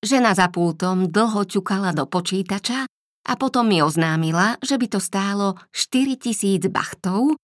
Žena 0.00 0.32
za 0.32 0.48
pultom 0.48 1.12
dlho 1.12 1.44
ťukala 1.44 1.92
do 1.92 2.08
počítača 2.08 2.88
a 3.28 3.32
potom 3.36 3.68
mi 3.68 3.84
oznámila, 3.84 4.56
že 4.64 4.80
by 4.80 4.86
to 4.88 5.00
stálo 5.02 5.60
4000 5.76 6.72
bachtov, 6.72 7.36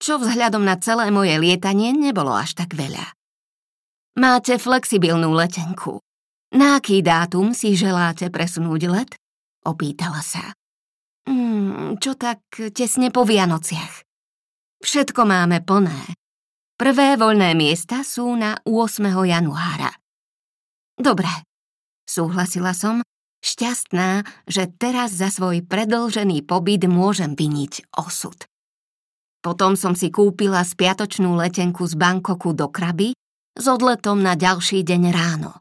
čo 0.00 0.16
vzhľadom 0.16 0.64
na 0.64 0.80
celé 0.80 1.12
moje 1.12 1.36
lietanie 1.36 1.92
nebolo 1.92 2.32
až 2.32 2.56
tak 2.56 2.72
veľa. 2.72 3.12
Máte 4.16 4.56
flexibilnú 4.56 5.30
letenku. 5.34 6.00
Na 6.56 6.80
aký 6.80 7.04
dátum 7.04 7.52
si 7.52 7.76
želáte 7.76 8.32
presunúť 8.32 8.82
let? 8.88 9.10
Opýtala 9.68 10.24
sa. 10.24 10.56
Mm, 11.28 12.00
čo 12.00 12.16
tak 12.16 12.40
tesne 12.72 13.12
po 13.12 13.28
Vianociach. 13.28 14.08
Všetko 14.80 15.28
máme 15.28 15.60
plné. 15.60 16.16
Prvé 16.80 17.20
voľné 17.20 17.52
miesta 17.52 18.00
sú 18.00 18.32
na 18.32 18.56
8. 18.64 19.04
januára. 19.28 19.92
Dobre, 20.96 21.28
súhlasila 22.08 22.72
som 22.72 23.04
Šťastná, 23.38 24.26
že 24.50 24.66
teraz 24.66 25.14
za 25.14 25.30
svoj 25.30 25.62
predlžený 25.62 26.42
pobyt 26.42 26.90
môžem 26.90 27.38
viniť 27.38 27.94
osud. 27.94 28.34
Potom 29.38 29.78
som 29.78 29.94
si 29.94 30.10
kúpila 30.10 30.66
spiatočnú 30.66 31.38
letenku 31.38 31.86
z 31.86 31.94
Bankoku 31.94 32.50
do 32.50 32.66
Kraby 32.66 33.14
s 33.54 33.64
odletom 33.70 34.18
na 34.18 34.34
ďalší 34.34 34.82
deň 34.82 35.02
ráno. 35.14 35.54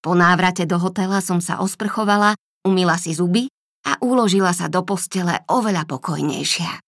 Po 0.00 0.16
návrate 0.16 0.64
do 0.64 0.80
hotela 0.80 1.20
som 1.20 1.44
sa 1.44 1.60
osprchovala, 1.60 2.32
umila 2.64 2.96
si 2.96 3.12
zuby 3.12 3.52
a 3.86 3.92
uložila 4.02 4.50
sa 4.50 4.66
do 4.66 4.82
postele 4.82 5.46
oveľa 5.46 5.86
pokojnejšia. 5.86 6.82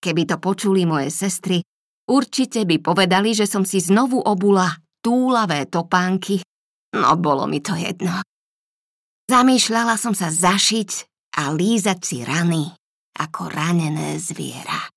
Keby 0.00 0.22
to 0.24 0.36
počuli 0.40 0.88
moje 0.88 1.12
sestry, 1.12 1.60
určite 2.08 2.64
by 2.64 2.80
povedali, 2.80 3.36
že 3.36 3.44
som 3.44 3.64
si 3.64 3.80
znovu 3.80 4.20
obula 4.20 4.72
túlavé 5.04 5.68
topánky, 5.68 6.40
no 6.96 7.16
bolo 7.20 7.44
mi 7.44 7.60
to 7.60 7.76
jedno. 7.76 8.24
Zamýšľala 9.28 9.96
som 9.96 10.12
sa 10.12 10.28
zašiť 10.28 10.90
a 11.40 11.52
lízať 11.52 11.98
si 12.04 12.20
rany 12.24 12.68
ako 13.16 13.48
ranené 13.48 14.20
zviera. 14.20 14.93